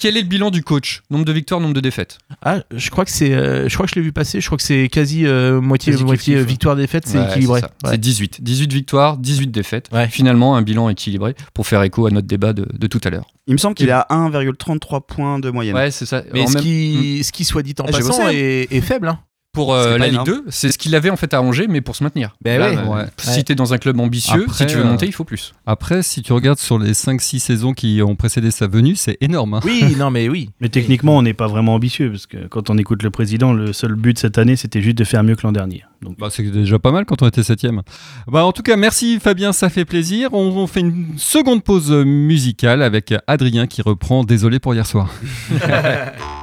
[0.00, 1.02] Quel est le bilan du coach?
[1.10, 3.90] Nombre de victoires, nombre de défaites Ah, je crois que c'est, euh, je crois que
[3.94, 4.40] je l'ai vu passer.
[4.40, 6.44] Je crois que c'est quasi euh, moitié Quasi moitié ouais.
[6.44, 7.60] victoire défaite, c'est Ouais, équilibré.
[7.62, 7.90] Ouais.
[7.90, 8.42] C'est 18.
[8.42, 9.88] 18 victoires, 18 défaites.
[9.92, 10.08] Ouais.
[10.08, 13.26] Finalement, un bilan équilibré pour faire écho à notre débat de, de tout à l'heure.
[13.46, 15.74] Il me semble qu'il est à 1,33 points de moyenne.
[15.76, 16.22] Ouais, c'est ça.
[16.32, 18.30] Mais ce même- qui, ce qui soit dit en Ah, passant hein.
[18.32, 19.08] est, est faible.
[19.08, 19.20] Hein.
[19.56, 20.28] Pour euh, C'est pas la Ligue énorme.
[20.28, 22.36] 2, c'est ce qu'il avait en fait à Angers, mais pour se maintenir.
[22.42, 22.76] Ben Là, ouais.
[22.78, 23.04] euh, Ouais.
[23.18, 25.54] Si t'es dans un club ambitieux, Après, si tu veux euh, monter, il faut plus.
[25.66, 29.54] Après, si tu regardes sur les 5-6 saisons qui ont précédé sa venue, c'est énorme.
[29.54, 29.60] hein.
[29.64, 30.50] Oui, non, mais oui.
[30.60, 33.72] Mais techniquement, on n'est pas vraiment ambitieux parce que quand on écoute le président, le
[33.72, 35.82] seul but cette année, c'était juste de faire mieux que l'an dernier.
[36.02, 37.80] Donc, Bah, c'est déjà pas mal quand on était septième.
[38.28, 40.28] Bah, en tout cas, merci Fabien, ça fait plaisir.
[40.34, 45.10] On, on fait une seconde pause musicale avec Adrien qui reprend Désolé pour hier soir.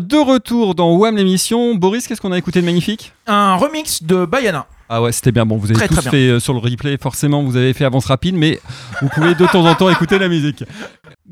[0.00, 1.74] de retour dans WAM l'émission.
[1.74, 3.12] Boris, qu'est-ce qu'on a écouté de magnifique?
[3.26, 4.66] Un remix de Bayana.
[4.88, 5.46] Ah ouais, c'était bien.
[5.46, 6.10] Bon, vous avez Très, tous très bien.
[6.10, 8.60] fait euh, sur le replay, forcément, vous avez fait avance rapide, mais
[9.00, 10.62] vous pouvez de temps en temps écouter la musique.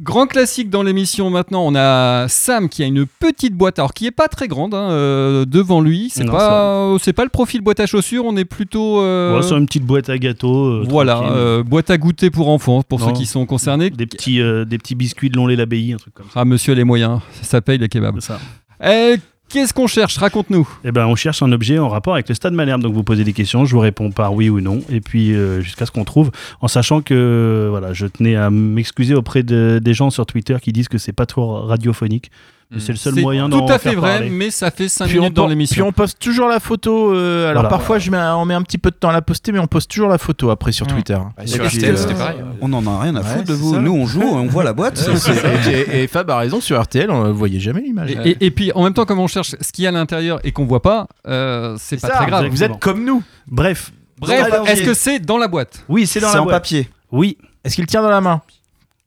[0.01, 4.07] Grand classique dans l'émission maintenant, on a Sam qui a une petite boîte, alors qui
[4.07, 6.09] est pas très grande, hein, euh, devant lui.
[6.11, 9.03] C'est Non, pas, c'est pas le profil boîte à chaussures, on est plutôt.
[9.03, 10.67] euh, ouais, sur une petite boîte à gâteaux.
[10.67, 13.09] euh, voilà, euh, boîte à goûter pour enfants, pour Non.
[13.09, 13.91] ceux qui sont concernés.
[13.91, 16.41] des petits, euh, des petits biscuits de Lonlay l'abbaye, un truc comme ça.
[16.41, 18.19] Ah, monsieur les moyens, ça paye les kebabs.
[18.21, 18.41] C'est ça.
[18.85, 19.17] Eh,
[19.53, 20.17] Qu'est-ce qu'on cherche?
[20.17, 20.67] Raconte-nous.
[20.83, 22.81] Eh ben, on cherche un objet en rapport avec le stade Malherbe.
[22.81, 25.61] Donc, vous posez des questions, je vous réponds par oui ou non, et puis euh,
[25.61, 26.31] jusqu'à ce qu'on trouve,
[26.63, 30.73] en sachant que voilà, je tenais à m'excuser auprès de- des gens sur Twitter qui
[30.73, 32.31] disent que c'est pas trop radiophonique.
[32.79, 34.31] C'est le seul C'est moyen tout d'en à fait vrai, parler.
[34.31, 35.87] mais ça fait 5 Puis on, minutes dans po- puis l'émission.
[35.89, 37.13] on poste toujours la photo.
[37.15, 37.69] euh, alors Voilà.
[37.69, 39.59] parfois je mets, un- on met un petit peu de temps à la poster, mais
[39.59, 40.91] on poste toujours la photo après sur Mm.
[40.91, 41.15] Twitter.
[41.37, 42.37] Bah, Et sur puis, RTL, euh, c'était pareil.
[42.61, 43.75] On n'en a rien à Ouais, foutre de vous.
[43.75, 43.81] ça.
[43.81, 44.99] Nous, on joue, on voit la boîte.
[45.67, 48.11] et, et- et- et Fab a raison sur RTL, on ne voyait jamais l'image.
[48.11, 49.93] Et, et- et puis en même temps, comme on cherche ce qu'il y a à
[49.93, 52.47] l'intérieur et qu'on voit pas, euh, c'est pas ça, très grave.
[52.47, 53.23] Vous êtes comme nous.
[53.47, 53.93] Bref.
[54.19, 56.57] Bref, est-ce que c'est dans la boîte Oui, c'est dans C'est la en boîte.
[56.57, 56.89] papier.
[57.11, 58.41] Oui, Est-ce qu'il tient dans la main?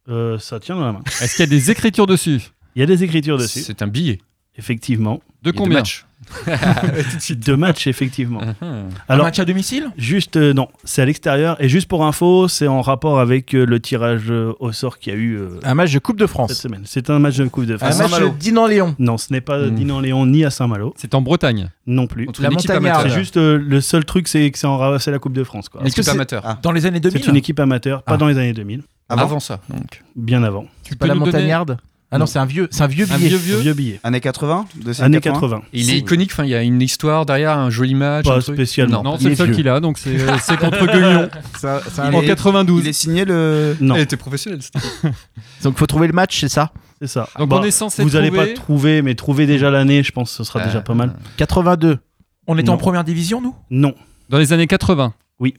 [0.07, 1.01] Euh, ça tient dans la main.
[1.21, 2.41] Est-ce qu'il y a des écritures dessus?
[2.75, 4.19] Il y a des écritures dessus, C'est un billet.
[4.57, 5.21] effectivement.
[5.43, 6.05] De combien match.
[7.35, 8.41] Deux matchs, effectivement.
[8.61, 9.91] Un Alors, match à domicile?
[9.97, 11.55] Juste, euh, non, c'est à l'extérieur.
[11.61, 15.13] Et juste pour info, c'est en rapport avec euh, le tirage euh, au sort qu'il
[15.13, 16.53] y a eu euh, Un match de Coupe de cette France.
[16.53, 16.81] semaine.
[16.85, 17.97] C'est un match de Coupe de Un France.
[17.99, 18.95] match de Dinan-Léon.
[18.97, 19.75] Non, ce n'est pas Hmm.
[19.75, 21.69] Dinan-Léon ni à Saint-Malo, C'est en Bretagne.
[21.85, 22.27] non plus.
[22.27, 22.97] Entre La une équipe montagnarde.
[23.01, 23.11] amateur.
[23.13, 25.43] C'est juste euh, le seul truc, c'est que c'est en ra- c'est la Coupe de
[25.43, 25.69] France.
[25.69, 25.81] quoi.
[25.81, 26.41] Une équipe c'est- amateur.
[26.45, 26.57] Ah.
[26.61, 28.17] Dans les années 2000 C'est une équipe amateur, pas Ah.
[28.17, 29.59] dans les années 2000, Avant, Avant ça.
[29.69, 30.01] Donc.
[30.15, 30.65] bien avant.
[30.83, 31.77] Tu Pas la nous donner montagnarde?
[32.11, 33.29] Ah non, c'est un vieux, c'est un vieux un billet.
[33.29, 33.99] vieux vieux Vieux billet.
[34.03, 35.63] Années 80 de Années 80.
[35.73, 38.25] Et il est iconique, enfin, il y a une histoire derrière, un joli match.
[38.25, 38.55] Pas un truc.
[38.55, 39.03] spécialement.
[39.03, 41.27] Non, Il c'est est le seul qu'il a, donc c'est euh, c'est contre Guignon
[41.63, 42.83] un- Il en est- 92.
[42.83, 43.75] Il est signé le.
[43.81, 44.61] Non, Elle était professionnelle.
[45.63, 47.27] Donc faut trouver le match, c'est ça c'est ça.
[47.37, 50.11] Donc Bah, on est censé vous allez trouver- pas trouver, mais trouver déjà l'année, je
[50.13, 51.13] pense que ce sera déjà pas mal.
[51.37, 51.97] 82,
[52.47, 52.73] On était Non.
[52.73, 53.55] en première division, nous?
[53.71, 53.93] Non,
[54.29, 55.13] Dans les années 80.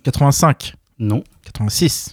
[0.05, 2.13] 85, non, 86.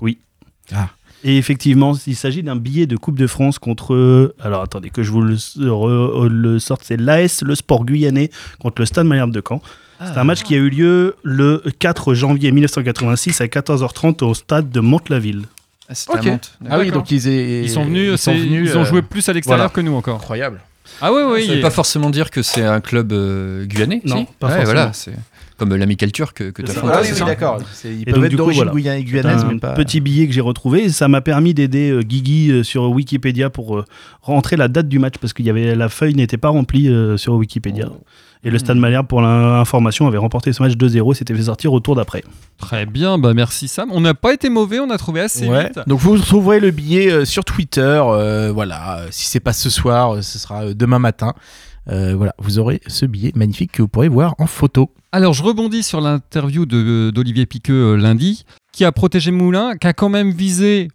[1.26, 4.34] Et effectivement, il s'agit d'un billet de Coupe de France contre.
[4.42, 6.82] Alors attendez que je vous le, re- le sorte.
[6.84, 9.62] C'est l'AS, le Sport Guyanais, contre le Stade Malherbe de Caen.
[10.06, 14.70] C'est un match qui a eu lieu le 4 janvier 1986 à 14h30 au stade
[14.70, 15.44] de Mantes-la-Ville.
[15.88, 16.28] Ah, c'était Ok.
[16.28, 16.58] à Mantes.
[16.70, 18.86] Ah oui, donc ils, est- Ils sont venus, ils sont c'est- venus, ils ont euh,
[18.86, 19.74] joué plus à l'extérieur voilà.
[19.74, 20.18] que nous encore.
[20.18, 20.60] Incroyable.
[21.02, 21.48] Ah oui, oui.
[21.48, 24.02] Ça veut pas forcément dire que c'est un club euh, guyanais.
[24.04, 24.66] Non, si pas Ouais, forcément.
[24.74, 24.92] voilà,
[25.58, 26.76] comme l'amical turc que, tu as.
[26.84, 27.60] Ah oui, oui, d'accord.
[27.74, 29.02] C'est- Ils peuvent donc, être d'origine voilà.
[29.02, 29.74] guyanaise, mais pas.
[29.74, 30.90] petit billet que j'ai retrouvé.
[30.90, 33.86] Ça m'a permis d'aider euh, Guigui euh, sur Wikipédia pour euh,
[34.22, 37.18] rentrer la date du match parce qu'il y avait la feuille n'était pas remplie euh,
[37.18, 37.90] sur Wikipédia.
[38.46, 41.14] Et le Stade Malherbe, pour l'information, avait remporté ce match 2-0.
[41.14, 42.26] S'était fait sortir au tour d'après.
[42.58, 43.90] Très bien, bah merci Sam.
[43.94, 45.64] On n'a pas été mauvais, on a trouvé assez Ouais.
[45.68, 45.80] vite.
[45.88, 47.82] Donc vous trouverez le billet sur Twitter.
[48.06, 51.34] euh, voilà, si c'est pas ce soir, ce sera demain matin.
[51.90, 54.90] Euh, voilà, vous aurez ce billet magnifique que vous pourrez voir en photo.
[55.12, 59.94] Alors je rebondis sur l'interview d'Olivier Piqueux euh, lundi, qui a protégé Moulin, qui a
[59.94, 60.88] quand même visé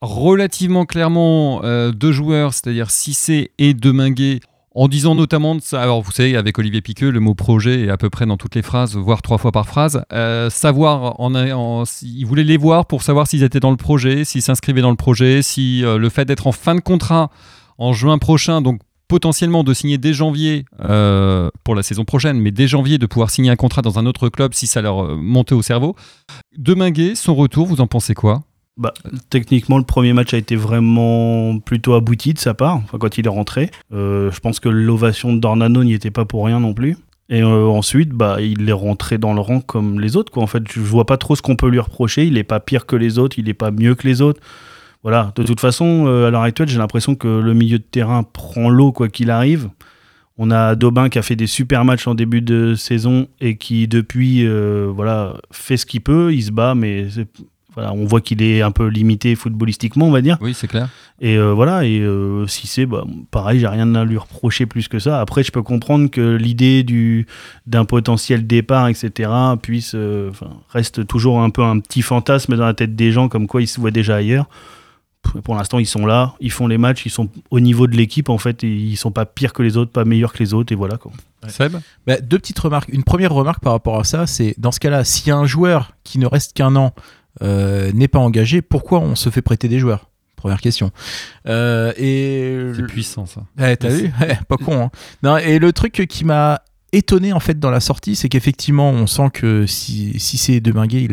[0.00, 4.40] relativement clairement euh, deux joueurs, c'est-à-dire Cissé et Deminguet,
[4.74, 5.82] en disant notamment ça.
[5.82, 8.54] Alors vous savez, avec Olivier Piqueux, le mot projet est à peu près dans toutes
[8.54, 10.02] les phrases, voire trois fois par phrase.
[10.48, 14.42] Savoir, en, en- il voulait les voir pour savoir s'ils étaient dans le projet, s'ils
[14.42, 17.30] s'inscrivaient dans le projet, si le fait d'être en fin de contrat
[17.78, 18.80] en juin prochain, donc
[19.10, 23.30] potentiellement de signer dès janvier euh, pour la saison prochaine, mais dès janvier de pouvoir
[23.30, 25.96] signer un contrat dans un autre club si ça leur euh, montait au cerveau.
[26.56, 28.44] Deminguet, son retour, vous en pensez quoi?
[28.76, 28.94] Bah,
[29.28, 33.26] techniquement, le premier match a été vraiment plutôt abouti de sa part, enfin, quand il
[33.26, 33.72] est rentré.
[33.92, 36.96] Euh, je pense que l'ovation de Dornano n'y était pas pour rien non plus.
[37.30, 40.32] Et ensuite, bah, il est rentré dans le rang comme les autres.
[40.32, 40.44] Quoi.
[40.44, 42.26] En fait, je vois pas trop ce qu'on peut lui reprocher.
[42.26, 44.40] Il est pas pire que les autres, il est pas mieux que les autres.
[45.02, 45.32] Voilà.
[45.34, 48.68] De toute façon, euh, à l'heure actuelle, j'ai l'impression que le milieu de terrain prend
[48.68, 49.70] l'eau quoi qu'il arrive.
[50.36, 53.88] On a Daubin qui a fait des super matchs en début de saison et qui
[53.88, 56.32] depuis euh, voilà fait ce qu'il peut.
[56.32, 57.08] Il se bat, mais
[57.74, 60.38] voilà, on voit qu'il est un peu limité footballistiquement, on va dire.
[60.40, 60.88] Oui, c'est clair.
[61.20, 62.02] Et euh, voilà, et
[62.46, 65.20] si c'est bah, pareil, j'ai rien à lui reprocher plus que ça.
[65.20, 67.26] Après, je peux comprendre que l'idée du
[67.66, 69.30] d'un potentiel départ, etc.,
[69.60, 69.94] puisse
[70.70, 73.68] reste toujours un peu un petit fantasme dans la tête des gens, comme quoi ils
[73.68, 74.46] se voient déjà ailleurs.
[75.44, 78.28] Pour l'instant, ils sont là, ils font les matchs, ils sont au niveau de l'équipe
[78.30, 80.72] en fait, et ils sont pas pires que les autres, pas meilleurs que les autres,
[80.72, 81.12] et voilà quoi.
[81.48, 82.88] Seb Bah, deux petites remarques.
[82.92, 85.46] Une première remarque par rapport à ça, c'est dans ce cas-là, s'il y a un
[85.46, 86.94] joueur qui ne reste qu'un an
[87.42, 90.08] euh, n'est pas engagé, pourquoi on se fait prêter des joueurs?
[90.36, 90.90] Première question.
[91.46, 93.42] Euh, et C'est puissant ça.
[93.58, 94.10] Ouais, t'as vu?
[94.20, 94.84] Ouais, Pas con.
[94.84, 94.90] Hein.
[95.22, 96.62] Non, et le truc qui m'a
[96.92, 101.06] étonné en fait dans la sortie, c'est qu'effectivement, on sent que si, c'est Deminguet,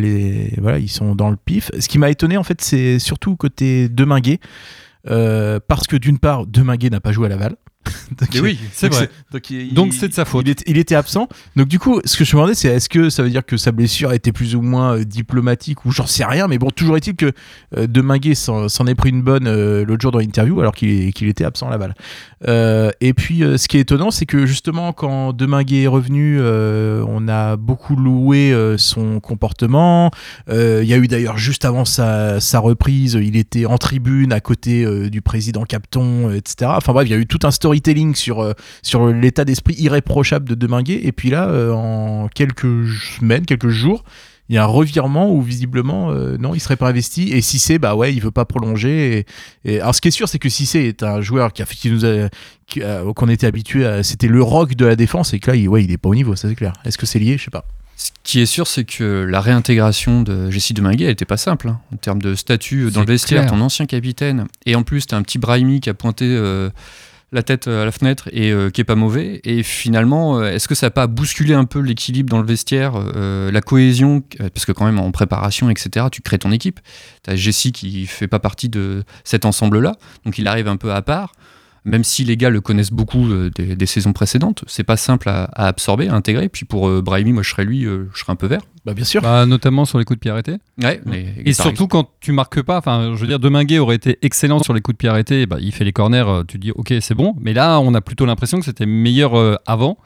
[0.79, 1.71] ils sont dans le pif.
[1.79, 4.39] Ce qui m'a étonné en fait, c'est surtout côté Deminguet,
[5.09, 7.55] euh, parce que d'une part, Deminguet n'a pas joué à Laval.
[8.19, 9.09] Donc, Et oui, c'est vrai.
[9.31, 10.45] Donc, il- Donc, il- c'est de sa faute.
[10.47, 11.27] Il était, il était absent.
[11.55, 13.57] Donc du coup, ce que je me demandais, c'est est-ce que ça veut dire que
[13.57, 16.47] sa blessure était plus ou moins euh, diplomatique ou j'en sais rien.
[16.47, 17.31] Mais bon, toujours est-il que
[17.77, 21.43] euh, Deminguet s'en est pris une bonne euh, l'autre jour dans l'interview alors qu'il était
[21.45, 21.95] absent à Laval.
[22.47, 27.27] Euh, et puis, ce qui est étonnant, c'est que justement, quand Deminguet est revenu, on
[27.27, 30.11] a beaucoup loué son comportement.
[30.49, 34.39] Il y a eu d'ailleurs juste avant sa, sa reprise, il était en tribune à
[34.39, 36.71] côté du président Capton, etc.
[36.75, 40.47] Enfin bref, il y a eu tout un storytelling sur, euh, sur l'état d'esprit irréprochable
[40.49, 40.99] de Deminguet.
[41.03, 42.87] Et puis là, euh, en quelques
[43.19, 44.03] semaines, quelques jours,
[44.49, 47.29] il y a un revirement où visiblement, euh, non, il serait pas investi.
[47.33, 49.25] Et Cissé, bah ouais, il veut pas prolonger.
[49.65, 51.65] Et, et- alors ce qui est sûr, c'est que Cissé est un joueur qui, a,
[51.65, 52.29] qui nous a,
[53.13, 54.03] qu'on était habitué à.
[54.03, 55.33] C'était le rock de la défense.
[55.33, 56.73] Et que là, il, ouais, il est pas au niveau, ça c'est clair.
[56.85, 57.37] Est-ce que c'est lié?
[57.37, 57.65] Je sais pas.
[57.99, 61.67] Ce qui est sûr, c'est que la réintégration de Jessie Deminguet, elle était pas simple.
[61.69, 64.45] hein, en termes de statut dans le vestiaire, ton ancien capitaine.
[64.67, 66.69] Et en plus, t'as un petit Brahimi qui a pointé euh,
[67.31, 69.41] la tête à la fenêtre et euh, qui est pas mauvais.
[69.43, 72.93] Et finalement, euh, est-ce que ça n'a pas bousculé un peu l'équilibre dans le vestiaire,
[72.95, 76.79] euh, la cohésion euh, Parce que quand même, en préparation, etc., tu crées ton équipe.
[77.23, 79.97] T'as Jessie qui fait pas partie de cet ensemble-là.
[80.25, 81.33] Donc il arrive un peu à part.
[81.87, 85.29] Même si les gars le connaissent beaucoup euh, des, des saisons précédentes, c'est pas simple
[85.29, 86.49] à, à absorber, à intégrer.
[86.49, 88.61] Puis pour euh, Brahimi, moi je serais lui, euh, je serais un peu vert.
[88.85, 89.21] Bah bien sûr.
[89.21, 90.57] Bah, notamment sur les coups de pied arrêtés.
[90.83, 94.19] Ouais, mais- Et surtout quand tu marques pas, enfin, je veux dire, Deminguet aurait été
[94.21, 96.71] excellent sur les coups de pied arrêtés, bah, il fait les corners, euh, tu dis
[96.71, 97.35] ok, c'est bon.
[97.39, 99.97] Mais là, on a plutôt l'impression que c'était meilleur euh, avant.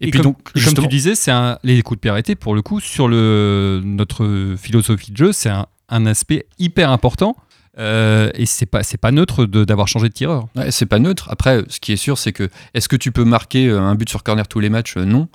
[0.00, 1.30] Et Et, puis comme, donc, comme tu disais, c'est
[1.62, 5.50] les coups de pied arrêtés, pour le coup, sur le, notre philosophie de jeu, c'est
[5.50, 7.36] un, un aspect hyper important.
[7.78, 10.48] Euh, et c'est pas, c'est pas neutre d'avoir changé de tireur.
[10.70, 11.28] C'est pas neutre.
[11.30, 14.08] Après, ce qui est sûr, c'est que est-ce que tu peux marquer euh, un but
[14.08, 14.96] sur corner tous les matchs?
[14.96, 15.28] Euh, Non.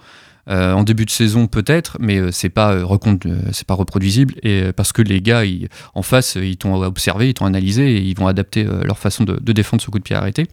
[0.50, 2.78] En début de saison, peut-être, mais c'est pas
[3.52, 4.36] c'est pas reproduisible.
[4.44, 8.00] Et parce que les gars, ils- en face, ils t'ont observé, ils t'ont analysé, et
[8.00, 10.48] ils vont adapter leur façon de, défendre ce coup de pied arrêté.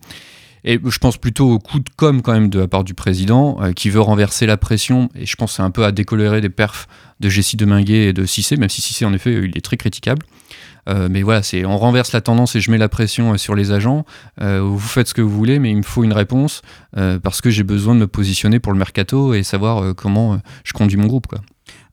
[0.64, 3.60] Et je pense plutôt au coup de com quand même de la part du président,
[3.76, 5.10] qui veut renverser la pression.
[5.14, 6.88] Et je pense un peu à décolorer des perfs
[7.20, 10.26] de Jessie Deminguet et de Cissé, même si Cissé en effet il est très critiquable.
[10.88, 13.54] Euh, mais voilà, c'est on renverse la tendance et je mets la pression euh, sur
[13.54, 14.04] les agents.
[14.40, 16.62] Euh, vous faites ce que vous voulez, mais il me faut une réponse
[17.22, 20.96] parce que j'ai besoin de me positionner pour le mercato et savoir comment je conduis
[20.96, 21.34] mon groupe.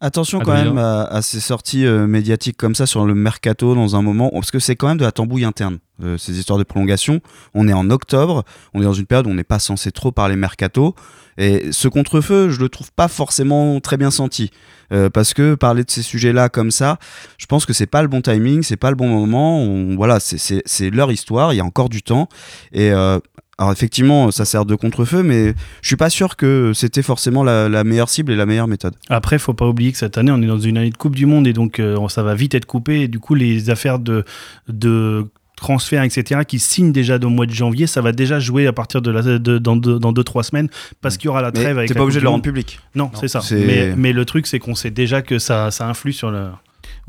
[0.04, 0.74] Attention quand Adrien.
[0.74, 4.30] même à, à ces sorties euh, médiatiques comme ça sur le mercato dans un moment,
[4.34, 7.22] parce que c'est quand même de la tambouille interne, euh, ces histoires de prolongation.
[7.54, 8.44] On est en octobre,
[8.74, 10.96] on est dans une période où on n'est pas censé trop parler mercato,
[11.38, 14.50] et ce contre-feu, je le trouve pas forcément très bien senti,
[14.94, 16.98] Euh, parce que parler de ces sujets-là comme ça,
[17.38, 19.62] je pense que c'est pas le bon timing, c'est pas le bon moment.
[19.64, 22.28] On- voilà, c'est leur histoire, il y a encore du temps,
[22.74, 23.18] et euh,
[23.62, 25.54] alors effectivement, ça sert de contre-feu, mais
[25.84, 28.96] je suis pas sûr que c'était forcément la, la meilleure cible et la meilleure méthode.
[29.08, 31.28] Après, faut pas oublier que cette année, on est dans une année de Coupe du
[31.28, 33.02] Monde et donc euh, ça va vite être coupé.
[33.02, 34.26] Et du coup, les affaires de,
[34.68, 38.74] de transferts, etc., qui signent déjà au mois de janvier, ça va déjà jouer à
[38.74, 40.70] partir de, la, de- dans 2-3 dans deux, trois semaines
[41.02, 42.80] parce qu'il y aura la Mais trêve avec t'es pas obligé de le rendre public.
[42.96, 43.42] Non, c'est ça.
[43.68, 46.48] Mais, mais le truc, c'est qu'on sait déjà que ça, ça influe sur le.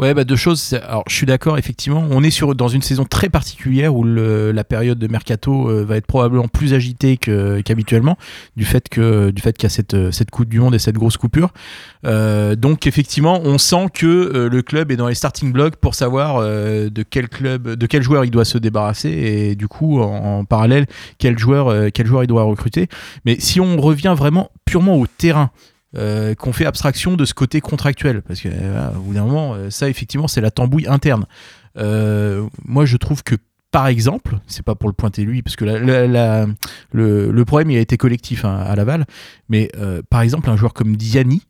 [0.03, 0.75] Ouais, bah deux choses.
[0.83, 2.05] Alors, je suis d'accord, effectivement.
[2.11, 5.97] On est sur dans une saison très particulière où la période de mercato euh, va
[5.97, 8.19] être probablement plus agitée qu'habituellement,
[8.57, 10.81] du fait que du fait qu'il y a cette euh, cette coupe du monde et
[10.81, 11.53] cette grosse coupure.
[12.05, 16.43] Euh, donc, effectivement, on sent que le club est dans les starting blocks pour savoir
[16.43, 20.45] de quel club, de quel joueur il doit se débarrasser et du coup, en, en
[20.45, 20.87] parallèle,
[21.19, 22.89] quel joueur quel joueur il doit recruter.
[23.25, 25.53] Mais si on revient vraiment purement au terrain
[25.97, 28.23] euh, qu'on fait abstraction de ce côté contractuel.
[28.23, 31.27] Parce que, euh, au bout d'un moment, euh, ça, effectivement, c'est la tambouille interne.
[31.79, 33.35] Euh, moi, je trouve que,
[33.71, 36.47] par exemple, c'est pas pour le pointer lui, parce que la- la- la-
[36.93, 39.07] le, le problème, il a été collectif hein, à Laval,
[39.49, 39.71] mais
[40.11, 41.43] par exemple, un joueur comme Diani,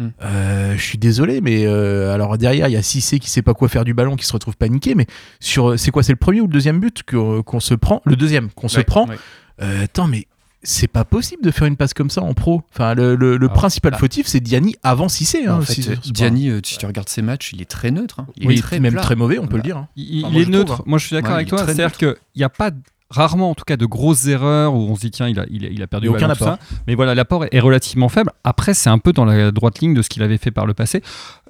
[0.00, 0.06] Mm.
[0.22, 3.52] euh, je suis désolé, mais euh, alors derrière, il y a Cissé qui sait pas
[3.52, 5.06] quoi faire du ballon, qui se retrouve paniqué, mais
[5.40, 8.48] sur, c'est quoi, c'est le premier ou le deuxième but qu'on se prend Le deuxième,
[8.52, 9.08] qu'on se prend.
[9.08, 9.16] ouais.
[9.60, 10.26] Euh, attends, mais
[10.62, 12.62] c'est pas possible de faire une passe comme ça en pro.
[12.72, 13.98] Enfin, le, le- le Ah, principal bah.
[13.98, 15.46] fautif, c'est Diani avant Cissé.
[15.46, 17.90] Hein, en fait, si- euh, Diani, euh, si tu regardes ses matchs, il est très
[17.90, 18.20] neutre.
[18.20, 18.26] hein.
[18.36, 19.02] Il oui, est très même plat.
[19.02, 19.76] très mauvais, on peut le dire.
[19.76, 19.88] hein.
[19.96, 20.64] Il, Enfin, il moi, est neutre.
[20.74, 20.84] trouve, hein.
[20.86, 21.58] Moi, je suis d'accord Ouais, avec toi.
[21.64, 22.70] C'est-à-dire qu'il n'y a pas
[23.10, 25.64] rarement, en tout cas, de grosses erreurs où on se dit tiens, il a, il
[25.64, 26.48] a, il a perdu aucun apport.
[26.48, 26.58] ça.
[26.86, 28.32] Mais voilà, l'apport est, est relativement faible.
[28.44, 30.74] Après, c'est un peu dans la droite ligne de ce qu'il avait fait par le
[30.74, 31.02] passé.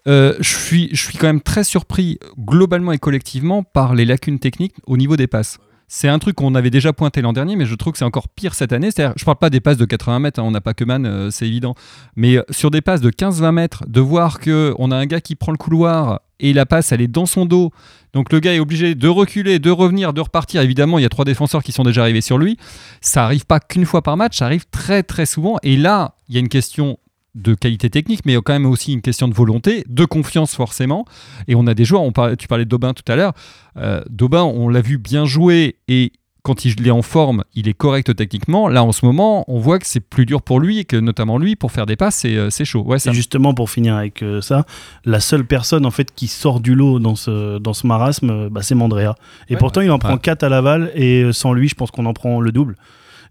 [0.07, 4.39] Euh, je suis, je suis quand même très surpris globalement et collectivement par les lacunes
[4.39, 5.59] techniques au niveau des passes.
[5.91, 8.29] C'est un truc qu'on avait déjà pointé l'an dernier, mais je trouve que c'est encore
[8.29, 8.91] pire cette année.
[8.91, 11.07] C'est-à-dire, je parle pas des passes de 80 mètres, hein, on n'a pas que Man,
[11.07, 11.75] euh, c'est évident.
[12.15, 15.23] Mais euh, sur des passes de 15-20 mètres, de voir que on a un gars
[15.23, 17.73] qui prend le couloir et la passe, elle est dans son dos.
[18.13, 20.61] Donc le gars est obligé de reculer, de revenir, de repartir.
[20.61, 22.59] Évidemment, il y a trois défenseurs qui sont déjà arrivés sur lui.
[23.01, 25.57] Ça arrive pas qu'une fois par match, ça arrive très très souvent.
[25.63, 26.99] Et là, il y a une question
[27.39, 31.05] de qualité technique, mais quand même aussi une question de volonté, de confiance forcément.
[31.47, 33.33] Et on a des joueurs, on parlait, tu parlais de Daubin tout à l'heure.
[33.77, 36.13] Euh, Daubin, on l'a vu bien jouer et
[36.43, 38.69] quand il est en forme, il est correct techniquement.
[38.69, 41.37] Là, en ce moment, on voit que c'est plus dur pour lui et que notamment
[41.37, 42.83] lui, pour faire des passes, c'est euh, c'est chaud.
[42.85, 44.65] Ouais, ça Et justement, pour finir avec euh, ça,
[45.05, 48.63] la seule personne en fait qui sort du lot dans ce, dans ce marasme, bah,
[48.63, 49.15] c'est Mandrea.
[49.49, 49.59] Et Ouais.
[49.59, 50.19] pourtant, il en prend Ouais.
[50.21, 52.77] 4 à Laval et sans lui, je pense qu'on en prend le double.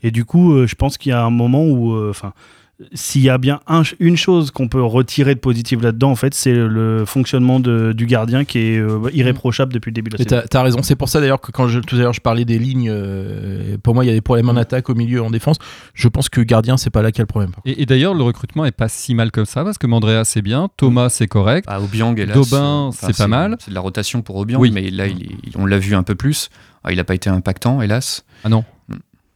[0.04, 2.34] Et du coup, euh, je pense qu'il y a un moment où, euh, enfin,
[2.94, 6.34] s'il y a bien un- une chose qu'on peut retirer de positif là-dedans, en fait,
[6.36, 10.24] c'est le fonctionnement de- du gardien qui est euh, irréprochable depuis le début de la
[10.24, 10.30] saison.
[10.42, 10.84] t'as t'as raison.
[10.84, 13.78] C'est pour ça d'ailleurs que quand je, tout à l'heure je parlais des lignes, euh,
[13.82, 15.58] pour moi il y a des problèmes en attaque, au milieu, en défense.
[15.96, 17.52] Je pense que gardien, c'est pas là qu'il y a le problème.
[17.66, 20.44] Et, et d'ailleurs, le recrutement est pas si mal comme ça parce que Mandrea c'est
[20.44, 21.66] bien, Thomas c'est correct.
[21.68, 23.56] Ah, Obiang, hélas, Daubin, euh, c'est pas mal.
[23.60, 24.70] C'est de la rotation pour Obiang, Oui.
[24.72, 26.50] mais là, il est- il- on l'a vu un peu plus.
[26.84, 28.24] Ah, il n'a pas été impactant, hélas.
[28.44, 28.64] Ah non.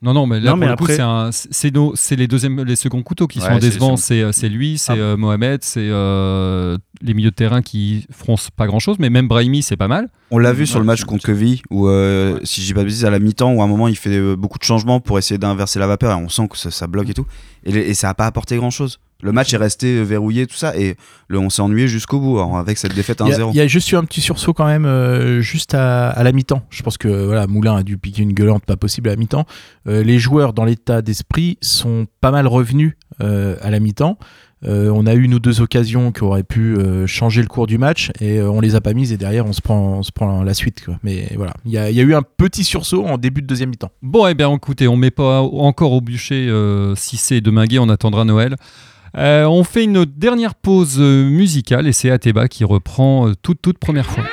[0.04, 2.16] Non, non, mais là, Non, pour mais le coup, après- c'est un- c'est nos- c'est
[2.16, 3.98] les deuxièmes, les seconds couteaux qui Ouais, sont décevants.
[3.98, 4.96] C'est euh, c'est lui, c'est Ah.
[4.96, 9.28] euh, Mohamed, c'est euh, les milieux de terrain qui froncent pas grand chose, mais même
[9.28, 10.10] Brahimi, c'est pas mal.
[10.32, 12.86] On l'a vu sur le match contre Queville, où, euh, si je dis pas de
[12.86, 15.38] bêtises, à la mi-temps, où à un moment il fait beaucoup de changements pour essayer
[15.38, 17.28] d'inverser la vapeur, et on sent que ça, ça bloque et tout.
[17.64, 19.00] Et, et ça n'a pas apporté grand-chose.
[19.22, 20.96] Le match est resté verrouillé, tout ça, et
[21.28, 23.50] le, on s'est ennuyé jusqu'au bout alors, avec cette défaite Il y, a, 1-0.
[23.54, 26.32] il y a juste eu un petit sursaut quand même, euh, juste à, à la
[26.32, 26.64] mi-temps.
[26.70, 29.46] Je pense que voilà, Moulin a dû piquer une gueulante pas possible à la mi-temps.
[29.88, 34.18] Euh, les joueurs dans l'état d'esprit sont pas mal revenus euh, à la mi-temps.
[34.64, 37.66] Euh, on a eu une ou deux occasions qui auraient pu euh, changer le cours
[37.66, 40.04] du match et euh, on les a pas mises et derrière on se prend, on
[40.04, 40.86] se prend la suite.
[40.86, 41.00] quoi.
[41.02, 43.48] Mais voilà, il y, a, il y a eu un petit sursaut en début de
[43.48, 43.90] deuxième mi-temps.
[44.04, 47.80] Bon, eh bien, écoutez, on met pas encore au bûcher euh, si c'est de Minguet,
[47.80, 48.56] on attendra Noël.
[49.18, 53.62] Euh, on fait une dernière pause euh, musicale et c'est Ateba qui reprend euh, toute,
[53.62, 54.24] toute première fois.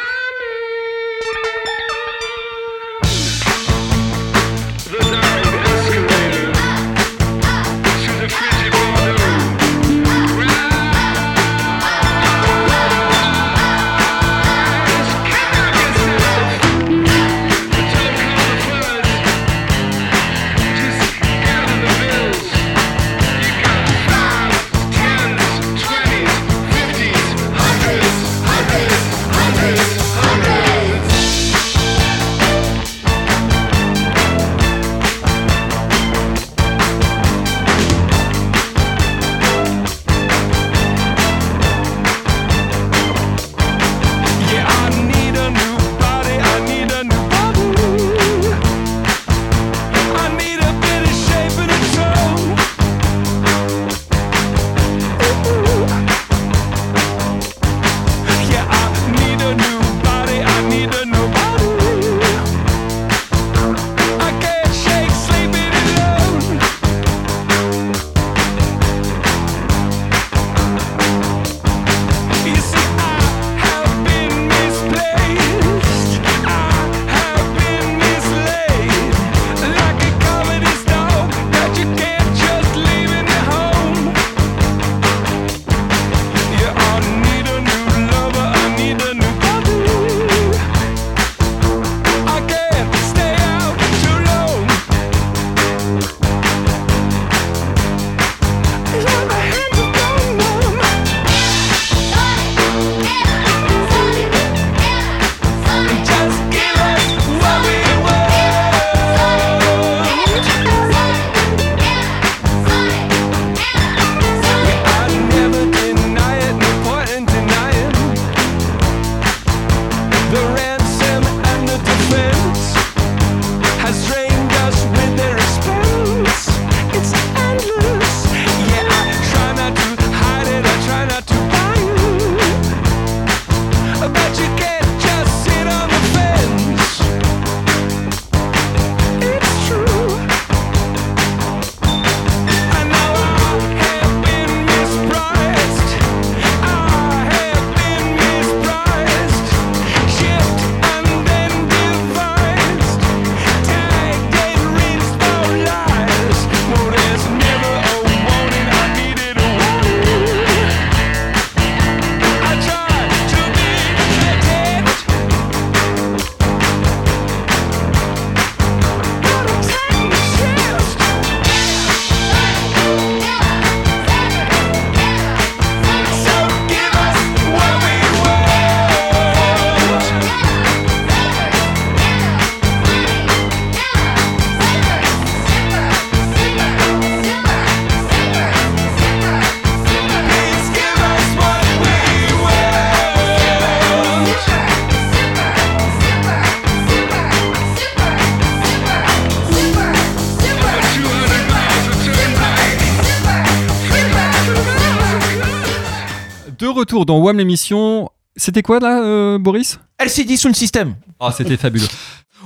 [206.99, 208.11] Retour dans WAM l'émission.
[208.36, 209.78] C'était quoi là, euh, Boris?
[209.99, 210.94] LCD Sound System.
[211.20, 211.86] Ah, c'était fabuleux.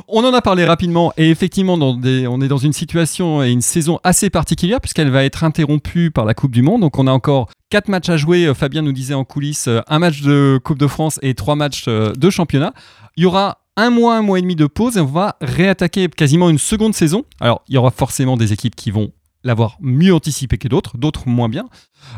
[0.09, 3.51] On en a parlé rapidement et effectivement, dans des- on est dans une situation et
[3.51, 6.81] une saison assez particulière puisqu'elle va être interrompue par la Coupe du Monde.
[6.81, 8.47] Donc on a encore quatre matchs à jouer.
[8.47, 11.57] Euh, Fabien nous disait en coulisses euh, un match de Coupe de France et trois
[11.57, 12.73] matchs euh, de championnat.
[13.17, 16.09] Il y aura un mois, un mois et demi de pause et on va réattaquer
[16.09, 17.25] quasiment une seconde saison.
[17.41, 19.13] Alors il y aura forcément des équipes qui vont
[19.45, 21.69] l'avoir mieux anticipé que d'autres, d'autres moins bien.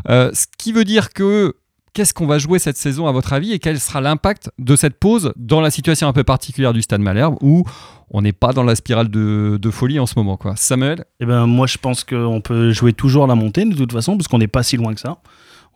[0.09, 1.57] Euh, ce qui veut dire que
[1.95, 4.99] qu'est-ce qu'on va jouer cette saison à votre avis et quel sera l'impact de cette
[4.99, 7.65] pause dans la situation un peu particulière du Stade Malherbe où
[8.11, 10.55] on n'est pas dans la spirale de, folie en ce moment quoi?
[10.57, 11.05] Samuel?
[11.21, 14.29] Eh ben, moi, je pense qu'on peut jouer toujours la montée de toute façon, parce
[14.29, 15.19] qu'on n'est pas si loin que ça.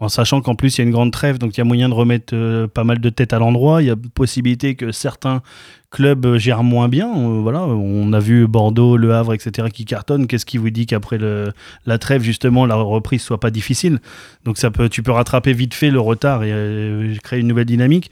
[0.01, 1.89] En sachant qu'en plus, il y a une grande trêve, donc il y a moyen
[1.89, 3.83] de remettre euh, pas mal de têtes à l'endroit.
[3.83, 5.43] Il y a possibilité que certains
[5.91, 7.09] clubs euh, gèrent moins bien.
[7.09, 9.69] Euh, voilà, on a vu Bordeaux, Le Havre, etc.
[9.73, 10.29] qui cartonnent.
[10.29, 13.99] Qu'est-ce qui vous dit qu'après la trêve, justement, la reprise soit pas difficile?
[14.45, 18.11] Donc ça peut, tu peux rattraper vite fait le retard et créer une nouvelle dynamique.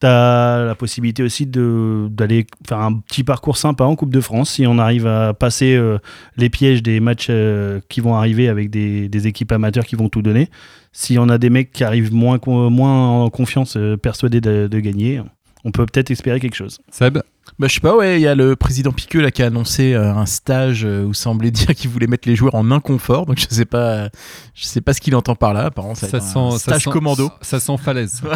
[0.00, 4.50] Tu as la possibilité aussi d'aller faire un petit parcours sympa en Coupe de France
[4.50, 5.98] si on arrive à passer euh,
[6.36, 10.22] les pièges des matchs euh, qui vont arriver avec des, équipes amateurs qui vont tout
[10.22, 10.50] donner.
[10.92, 14.80] Si on a des mecs qui arrivent moins, moins en confiance, euh, persuadés de, de
[14.80, 15.20] gagner,
[15.64, 16.78] on peut peut-être espérer quelque chose.
[16.90, 17.18] Seb?
[17.58, 19.94] Bah, je sais pas, ouais, il y a le président Piqueux là qui a annoncé
[19.94, 23.26] euh, un stage euh, où semblait dire qu'il voulait mettre les joueurs en inconfort.
[23.26, 24.08] Donc je sais pas,
[24.54, 25.66] je sais pas ce qu'il entend par là.
[25.66, 27.30] Apparemment, ça, va ça être un sent, ça stage sent- commando.
[27.42, 28.22] Ça sent falaise.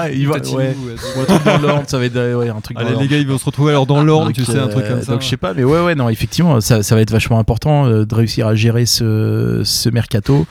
[0.00, 0.52] Ouais, il va- ouais.
[0.52, 0.76] ouais.
[1.16, 3.26] Ou un truc dans l'ordre, ça va être ouais, un truc Allez les gars, ils
[3.28, 5.12] vont se retrouver alors dans l'ordre, tu sais, un truc euh, comme ça.
[5.12, 7.86] Donc je sais pas, mais ouais, ouais, non, effectivement, ça, ça va être vachement important
[7.86, 10.46] euh, de réussir à gérer ce, ce mercato.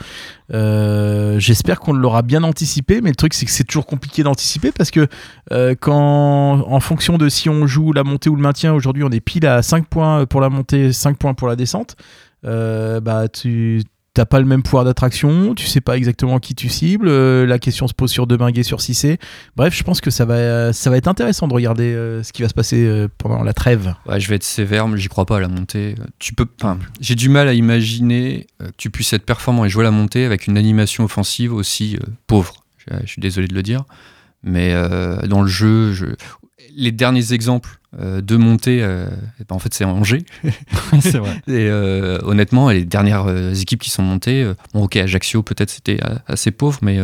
[0.52, 4.72] Euh, J'espère qu'on l'aura bien anticipé, mais le truc c'est que c'est toujours compliqué d'anticiper
[4.72, 5.06] parce que
[5.52, 9.10] euh, quand, en fonction de si on joue la montée ou le maintien, aujourd'hui on
[9.10, 11.96] est pile à 5 points pour la montée, 5 points pour la descente.
[12.44, 16.68] Euh, bah tu t'as pas le même pouvoir d'attraction, tu sais pas exactement qui tu
[16.68, 19.18] cibles, euh, la question se pose sur Deminguet, sur Cissé.
[19.54, 22.42] Bref, je pense que ça va, ça va être intéressant de regarder euh, ce qui
[22.42, 23.94] va se passer pendant la trêve.
[24.18, 25.94] Je vais être sévère, mais j'y crois pas à la montée.
[26.18, 26.46] Tu peux,
[27.00, 30.48] j'ai du mal à imaginer que tu puisses être performant et jouer la montée avec
[30.48, 31.96] une animation offensive aussi
[32.26, 32.64] pauvre.
[32.78, 33.84] Je, suis désolé de le dire,
[34.42, 34.74] mais
[35.28, 36.16] dans le jeu, je-
[36.76, 39.08] les derniers exemples euh, de montée, euh,
[39.40, 40.24] eh ben, en fait, c'est Angers.
[41.00, 41.34] c'est vrai.
[41.48, 43.28] Et euh, honnêtement, les dernières
[43.60, 46.98] équipes qui sont montées, bon, ok, Ajaccio peut-être c'était assez pauvre, mais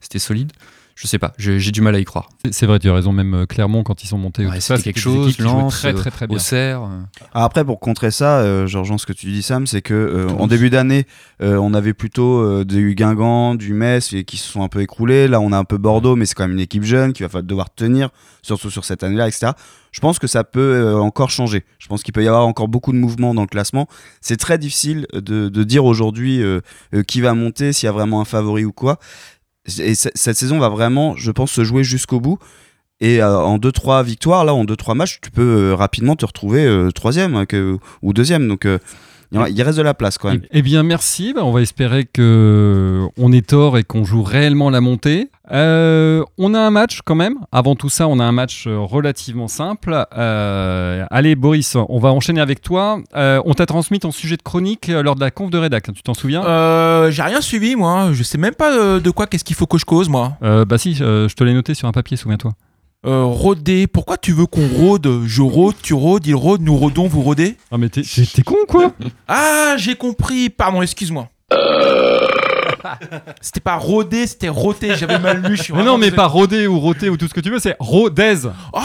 [0.00, 0.52] c'était solide.
[0.94, 2.28] Je sais pas, j'ai du mal à y croire.
[2.50, 4.46] C'est- vrai, tu as raison, même euh, Clermont quand ils sont montés.
[4.46, 6.36] Ouais, c'était quelque chose, jouaient Lens, très très très bien.
[6.36, 6.82] Auxerre.
[6.82, 7.00] euh,
[7.34, 9.94] Alors Après, pour contrer ça, euh, je rejoins ce que tu dis, Sam, c'est que
[9.94, 11.06] euh, en début d'année,
[11.42, 14.80] euh, on avait plutôt euh, du Guingamp, du Metz et qui se sont un peu
[14.82, 15.28] écroulés.
[15.28, 17.42] Là, on a un peu Bordeaux, mais c'est quand même une équipe jeune qui va
[17.42, 18.10] devoir tenir,
[18.42, 19.52] surtout sur cette année-là, etc.
[19.92, 21.64] Je pense que ça peut euh, encore changer.
[21.78, 23.88] Je pense qu'il peut y avoir encore beaucoup de mouvements dans le classement.
[24.22, 26.60] C'est très difficile de, de dire aujourd'hui euh,
[26.94, 28.98] euh, qui va monter, s'il y a vraiment un favori ou quoi.
[29.78, 32.38] Et cette saison va vraiment, je pense, se jouer jusqu'au bout.
[33.00, 36.64] Et euh, en 2-3 victoires, là, en 2-3 matchs, tu peux euh, rapidement te retrouver
[36.64, 37.46] euh, troisième hein,
[38.02, 38.46] ou deuxième.
[38.46, 38.78] Donc, euh,
[39.32, 40.42] il reste de la place quand même.
[40.50, 41.32] Eh bien, merci.
[41.34, 45.28] Bah, on va espérer que on est tort et qu'on joue réellement la montée.
[45.50, 47.34] Euh, on a un match quand même.
[47.50, 50.06] Avant tout ça, on a un match euh, relativement simple.
[50.16, 53.00] Euh, allez, Boris, on va enchaîner avec toi.
[53.16, 55.92] Euh, on t'a transmis ton sujet de chronique euh, lors de la conf de rédac.
[55.92, 56.44] Tu t'en souviens?
[56.44, 58.10] Euh, j'ai rien suivi, moi.
[58.12, 60.34] Je sais même pas euh, de quoi, qu'est-ce qu'il faut que je cause, moi.
[60.42, 62.52] Euh, Bah si, euh, je te l'ai noté sur un papier, souviens-toi.
[63.04, 63.86] Euh, rôder.
[63.88, 65.22] Pourquoi tu veux qu'on rôde?
[65.26, 67.56] Je rôde, tu rôdes, il rôde, nous rôdons, vous rôdez?
[67.72, 68.02] Ah mais t'es-
[68.44, 68.92] con quoi?
[69.26, 70.50] Ah, j'ai compris.
[70.50, 71.28] Pardon, excuse-moi.
[73.40, 74.94] c'était pas rôder, c'était rôter.
[74.96, 75.56] J'avais mal lu.
[75.56, 76.16] je suis Mais vraiment non, mais désolé.
[76.16, 78.38] pas Rodé ou Roté ou tout ce que tu veux, c'est Rodez.
[78.72, 78.80] Oh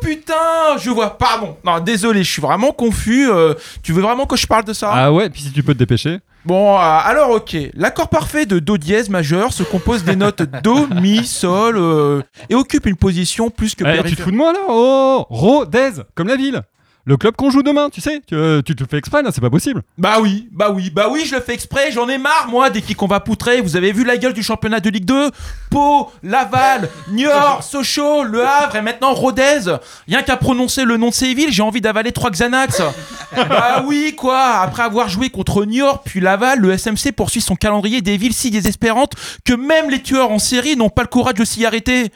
[0.00, 1.18] putain, je vois.
[1.18, 1.56] Pardon.
[1.64, 3.28] Non, désolé, je suis vraiment confus.
[3.30, 4.90] Euh, tu veux vraiment que je parle de ça?
[4.92, 6.18] Ah ouais, puis si tu peux te dépêcher.
[6.46, 7.56] Bon, euh, alors ok.
[7.74, 12.54] L'accord parfait de Do dièse majeur se compose des notes Do, Mi, Sol euh, et
[12.54, 14.60] occupe une position plus que Eh, tu te fous de moi là?
[14.68, 16.62] Oh Rodez, comme la ville.
[17.10, 19.40] Le club qu'on joue demain, tu sais, tu, tu te le fais exprès là, c'est
[19.40, 19.82] pas possible.
[19.98, 22.82] Bah oui, bah oui, bah oui, je le fais exprès, j'en ai marre moi des
[22.82, 23.60] qui qu'on va poutrer.
[23.60, 25.32] Vous avez vu la gueule du championnat de Ligue 2
[25.72, 29.76] Pau, Laval, Niort, Sochaux, Le Havre et maintenant Rodez.
[30.06, 32.80] Rien qu'à prononcer le nom de ces villes, j'ai envie d'avaler trois Xanax.
[33.36, 34.60] bah oui, quoi.
[34.60, 38.52] Après avoir joué contre Niort puis Laval, le SMC poursuit son calendrier des villes si
[38.52, 42.12] désespérantes que même les tueurs en série n'ont pas le courage de s'y arrêter.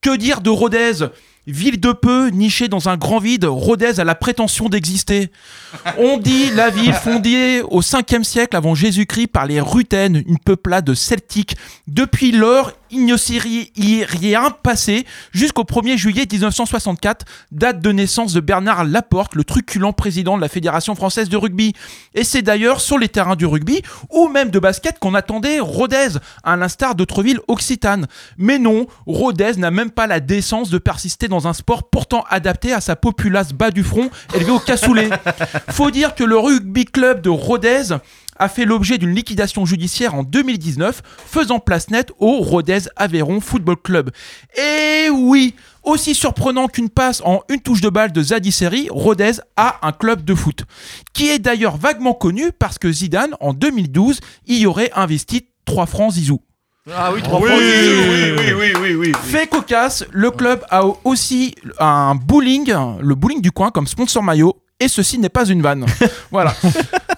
[0.00, 0.94] Que dire de Rodez?
[1.48, 5.30] Ville de peu, nichée dans un grand vide, Rodez a la prétention d'exister.
[5.98, 10.94] On dit la ville fondée au 5e siècle avant Jésus-Christ par les Rutènes, une peuplade
[10.94, 11.56] celtique.
[11.88, 17.90] Depuis lors, il ne s'est ri- y- rien passé jusqu'au 1er juillet 1964, date de
[17.92, 21.72] naissance de Bernard Laporte, le truculent président de la Fédération française de rugby.
[22.14, 26.18] Et c'est d'ailleurs sur les terrains du rugby ou même de basket qu'on attendait Rodez,
[26.44, 28.06] à l'instar d'autres villes occitanes.
[28.38, 32.72] Mais non, Rodez n'a même pas la décence de persister dans un sport pourtant adapté
[32.72, 35.08] à sa populace bas du front, élevée au cassoulet.
[35.70, 37.94] Faut dire que le rugby club de Rodez
[38.42, 43.76] a fait l'objet d'une liquidation judiciaire en 2019, faisant place nette au Rodez Aveyron Football
[43.76, 44.10] Club.
[44.56, 49.34] Et oui, aussi surprenant qu'une passe en une touche de balle de Zadi Seri, Rodez
[49.56, 50.64] a un club de foot,
[51.12, 54.18] qui est d'ailleurs vaguement connu parce que Zidane, en 2012,
[54.48, 56.40] y aurait investi 3 francs Zizou.
[56.92, 59.12] Ah oui, trois oui, francs, oui, oui, oui, oui, oui.
[59.22, 64.56] Fait cocasse, le club a aussi un bowling, le bowling du coin comme sponsor maillot.
[64.80, 65.86] Et ceci n'est pas une vanne.
[66.32, 66.56] voilà.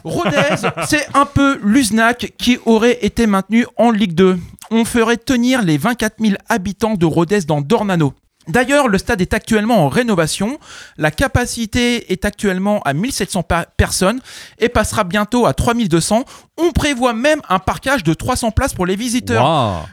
[0.04, 4.38] Rodez, c'est un peu l'USNAC qui aurait été maintenu en Ligue 2.
[4.70, 8.12] On ferait tenir les 24 000 habitants de Rodez dans Dornano.
[8.46, 10.58] D'ailleurs, le stade est actuellement en rénovation.
[10.98, 14.20] La capacité est actuellement à 1700 pa- personnes
[14.58, 16.24] et passera bientôt à 3200.
[16.56, 19.44] On prévoit même un parquage de 300 places pour les visiteurs.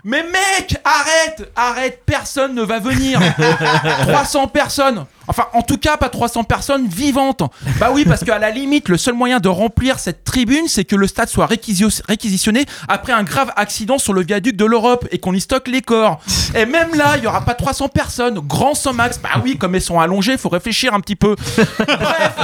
[0.03, 3.20] Mais mec, arrête, arrête, personne ne va venir.
[4.07, 5.05] 300 personnes.
[5.28, 7.41] Enfin, en tout cas, pas 300 personnes vivantes.
[7.80, 10.95] Bah oui, parce qu'à la limite, le seul moyen de remplir cette tribune, c'est que
[10.95, 15.20] le stade soit réquisio- réquisitionné après un grave accident sur le viaduc de l'Europe et
[15.20, 16.20] qu'on y stocke les corps.
[16.53, 18.39] Et même là, il y aura pas 300 personnes.
[18.39, 19.20] Grand sans max.
[19.20, 21.36] Bah oui, comme elles sont allongées, faut réfléchir un petit peu.
[21.78, 22.36] Bref,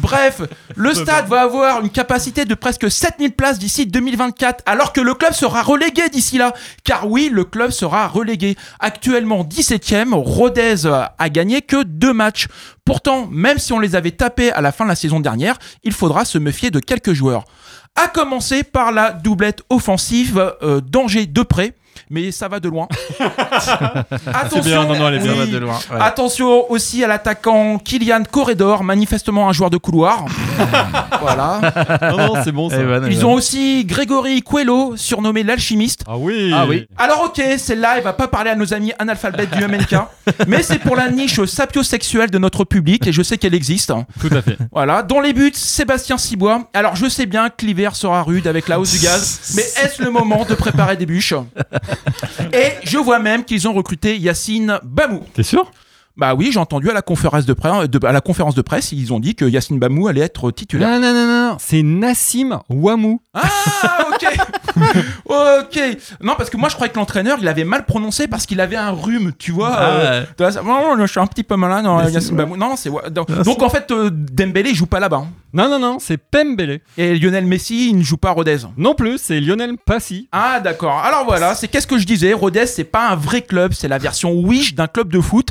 [0.00, 0.40] bref,
[0.74, 5.14] le stade va avoir une capacité de presque 7000 places d'ici 2024, alors que le
[5.14, 6.54] club sera relégué d'ici là.
[6.84, 8.56] Car oui, le club sera relégué.
[8.80, 12.48] Actuellement 17ème, Rodez a gagné que deux matchs.
[12.84, 15.92] Pourtant, même si on les avait tapés à la fin de la saison dernière, il
[15.92, 17.44] faudra se méfier de quelques joueurs.
[17.94, 21.74] À commencer par la doublette offensive euh, danger de près.
[22.08, 22.86] Mais ça va de loin.
[24.26, 25.38] Attention, bien, non, non, elle est bien, oui.
[25.38, 26.00] ça va de loin, ouais.
[26.00, 30.24] Attention aussi à l'attaquant Kylian Corredor, manifestement un joueur de couloir.
[31.20, 31.60] voilà.
[32.02, 32.76] Non, non, c'est bon ça.
[32.80, 33.24] Eh ben, eh Ils ben.
[33.24, 36.04] ont aussi Grégory Coelho, surnommé l'alchimiste.
[36.06, 36.52] Ah oui.
[36.54, 36.86] Ah oui.
[36.96, 39.96] Alors ok, celle-là, elle va pas parler à nos amis analphabètes du MNK,
[40.46, 43.92] mais c'est pour la niche sapiosexuelle de notre public, et je sais qu'elle existe.
[44.20, 44.58] Tout à fait.
[44.70, 46.68] Voilà, dans les buts, Sébastien Cibois.
[46.72, 50.02] Alors je sais bien que l'hiver sera rude avec la hausse du gaz, mais est-ce
[50.02, 51.34] le moment de préparer des bûches?
[52.52, 55.24] Et je vois même qu'ils ont recruté Yacine Bamou.
[55.34, 55.70] T'es sûr?
[56.16, 58.92] Bah oui, j'ai entendu à la conférence de presse, de- à la conférence de presse,
[58.92, 60.88] ils ont dit que Yacine Bamou allait être titulaire.
[60.88, 61.56] Non, non, non, non, non.
[61.60, 63.20] C'est Nassim Ouamou.
[63.34, 64.36] Ah, ok.
[65.26, 65.98] ok.
[66.22, 68.76] Non, parce que moi, je croyais que l'entraîneur, il avait mal prononcé parce qu'il avait
[68.76, 69.70] un rhume, tu vois.
[69.76, 70.50] Ah, euh, ouais.
[70.64, 71.84] non, non, je suis un petit peu malade.
[71.84, 72.56] Non, Yacine Bamou.
[72.56, 72.90] Non, c'est.
[73.10, 75.18] donc, donc, en fait, euh, Dembélé, il joue pas là-bas.
[75.24, 75.28] hein.
[75.52, 76.80] Non, non, non, c'est Pembele.
[76.98, 78.58] Et Lionel Messi, il ne joue pas à Rodez.
[78.76, 80.28] Non plus, c'est Lionel Passy.
[80.32, 80.98] Ah, d'accord.
[80.98, 82.32] Alors voilà, c'est qu'est-ce que je disais.
[82.34, 85.48] Rodez, c'est pas un vrai club, c'est la version Wish d'un club de foot.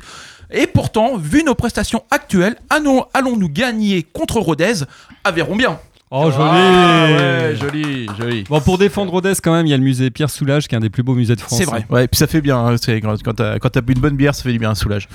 [0.52, 4.84] Et pourtant, vu nos prestations actuelles, allons- allons-nous gagner contre Rodez
[5.24, 5.80] Avérons bien.
[6.12, 6.38] Oh, joli.
[6.50, 8.43] Ah, ouais, joli, joli.
[8.43, 10.78] Bon, pour défendre Rodez, quand même, il y a le musée Pierre Soulages, qui est
[10.78, 11.58] un des plus beaux musées de France.
[11.58, 11.86] C'est vrai.
[11.89, 12.58] Ouais, puis ça fait bien.
[12.60, 14.76] hein, c'est- quand quand t'as quand bu une bonne bière, ça fait du bien un
[14.76, 15.10] soulage.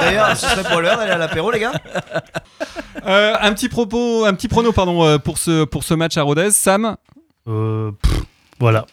[0.00, 1.72] D'ailleurs, ce serait pour l'heure d'aller à l'apéro, les gars
[3.06, 6.22] Euh, un petit propos, un petit prono, pardon, euh, pour ce, pour ce match à
[6.22, 6.50] Rodez.
[6.50, 6.96] Sam?
[7.48, 8.20] Euh, pff,
[8.60, 8.84] voilà.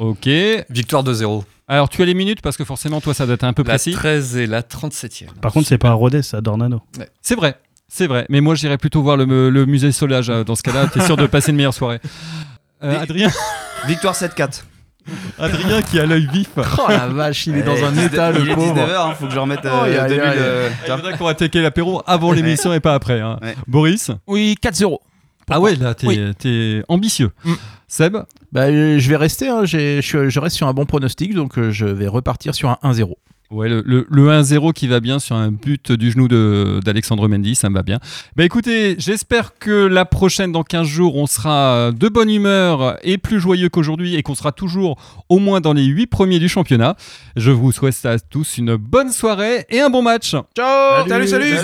[0.00, 0.28] Ok.
[0.70, 1.44] Victoire 2-0.
[1.66, 3.70] Alors, tu as les minutes parce que forcément, toi, ça doit être un peu La
[3.74, 3.92] précis.
[3.92, 5.28] 13 et la 37e.
[5.40, 6.82] Par contre, c'est pas à Rodez, c'est à Dornano.
[7.22, 7.56] C'est vrai,
[7.88, 8.26] c'est vrai.
[8.28, 10.28] Mais moi, j'irais plutôt voir le, le musée Solage.
[10.28, 12.00] euh, Dans ce cas-là, t'es sûr de passer une meilleure soirée.
[12.82, 13.30] Euh, Mais- Adrien,
[13.86, 14.64] Victoire 7-4.
[15.38, 16.48] Adrien qui a l'œil vif.
[16.56, 18.74] Oh la vache, il est dans un 19 état, Il le est pauvre.
[18.74, 20.38] 19h, faut que je remette Oh, euh, aïe, début aïe.
[20.38, 23.20] de- Il faudrait qu'on attaquer l'apéro avant l'émission et pas après.
[23.20, 23.38] hein.
[23.42, 23.54] Ouais.
[23.66, 24.98] Boris Oui, 4-0.
[25.50, 26.82] Ah ouais, là, t'es Oui.
[26.88, 27.30] ambitieux.
[27.44, 27.52] Mm.
[27.88, 28.16] Seb
[28.52, 31.70] Bah, euh, je vais rester, hein, je, je reste sur un bon pronostic, donc euh,
[31.70, 33.14] je vais repartir sur un 1-0.
[33.50, 37.28] Ouais, le, le- le 1-0 qui va bien sur un but du genou de- d'Alexandre
[37.28, 38.00] Mendy, ça me va bien.
[38.36, 43.18] Bah écoutez, j'espère que la prochaine, dans 15 jours, on sera de bonne humeur et
[43.18, 46.96] plus joyeux qu'aujourd'hui et qu'on sera toujours au moins dans les 8 premiers du championnat.
[47.36, 50.30] Je vous souhaite à tous une bonne soirée et un bon match.
[50.56, 51.54] Ciao Salut, salut,